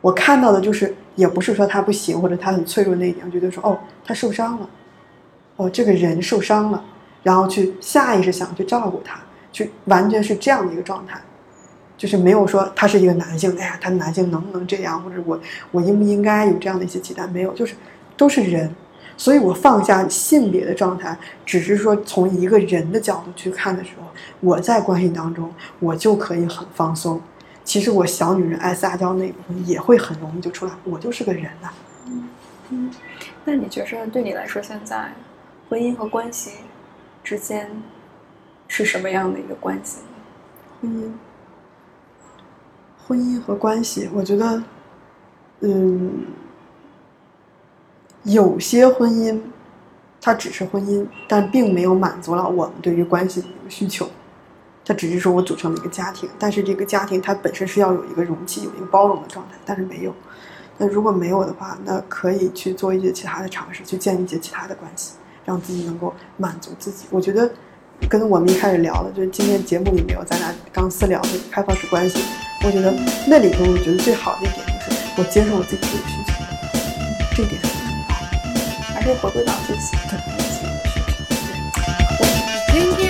[0.00, 4.70] 我看到的就是，也不是说他不行或者他很脆弱那一点，我觉得说哦，他受伤了，
[5.56, 6.82] 哦，这个人受伤了，
[7.22, 9.20] 然后去下意识想去照顾他，
[9.52, 11.20] 去完全是这样的一个状态。
[11.96, 15.40] 就是没有说他是一个男性，哎呀，他男性能不能这样，或者我
[15.70, 17.26] 我应不应该有这样的一些期待？
[17.26, 17.74] 没有，就是
[18.16, 18.74] 都是人，
[19.16, 21.16] 所以我放下性别的状态，
[21.46, 24.08] 只是说从一个人的角度去看的时候，
[24.40, 27.20] 我在关系当中我就可以很放松。
[27.64, 31.70] 其实我小女人爱撒娇那一部分也会很容易就出来，我就是个人呐、
[32.70, 32.90] 嗯，
[33.44, 35.12] 那你觉得对你来说，现在
[35.70, 36.50] 婚姻和关系
[37.22, 37.70] 之间
[38.68, 40.00] 是什么样的一个关系
[40.82, 41.14] 呢？
[43.06, 44.62] 婚姻，和关系，我觉得，
[45.60, 46.24] 嗯，
[48.22, 49.38] 有些婚姻，
[50.20, 54.08] 它只是婚姻，但并没有满足了我们对于关系的一个需求。
[54.86, 60.14] 它只是说我组成了一个家庭，但是这个家庭它本身是要有一个容器、有一个包容的状态，但是没有。
[60.76, 67.06] 那如果没有的话，那可以去做一些其他的尝试，去建立一些其他的关系，让自己能够满足自己。
[67.10, 67.50] 我觉得
[68.08, 72.18] 跟我们一开始聊的，就是今天节目里面有咱俩刚私聊的开放式关系，
[72.64, 72.92] 我觉得
[73.26, 76.32] 那里头我觉得最好的一点就是我接受我自己这个需求，
[77.36, 78.14] 这点很重要。
[78.94, 80.16] 还是回归到自己的
[82.72, 83.03] 自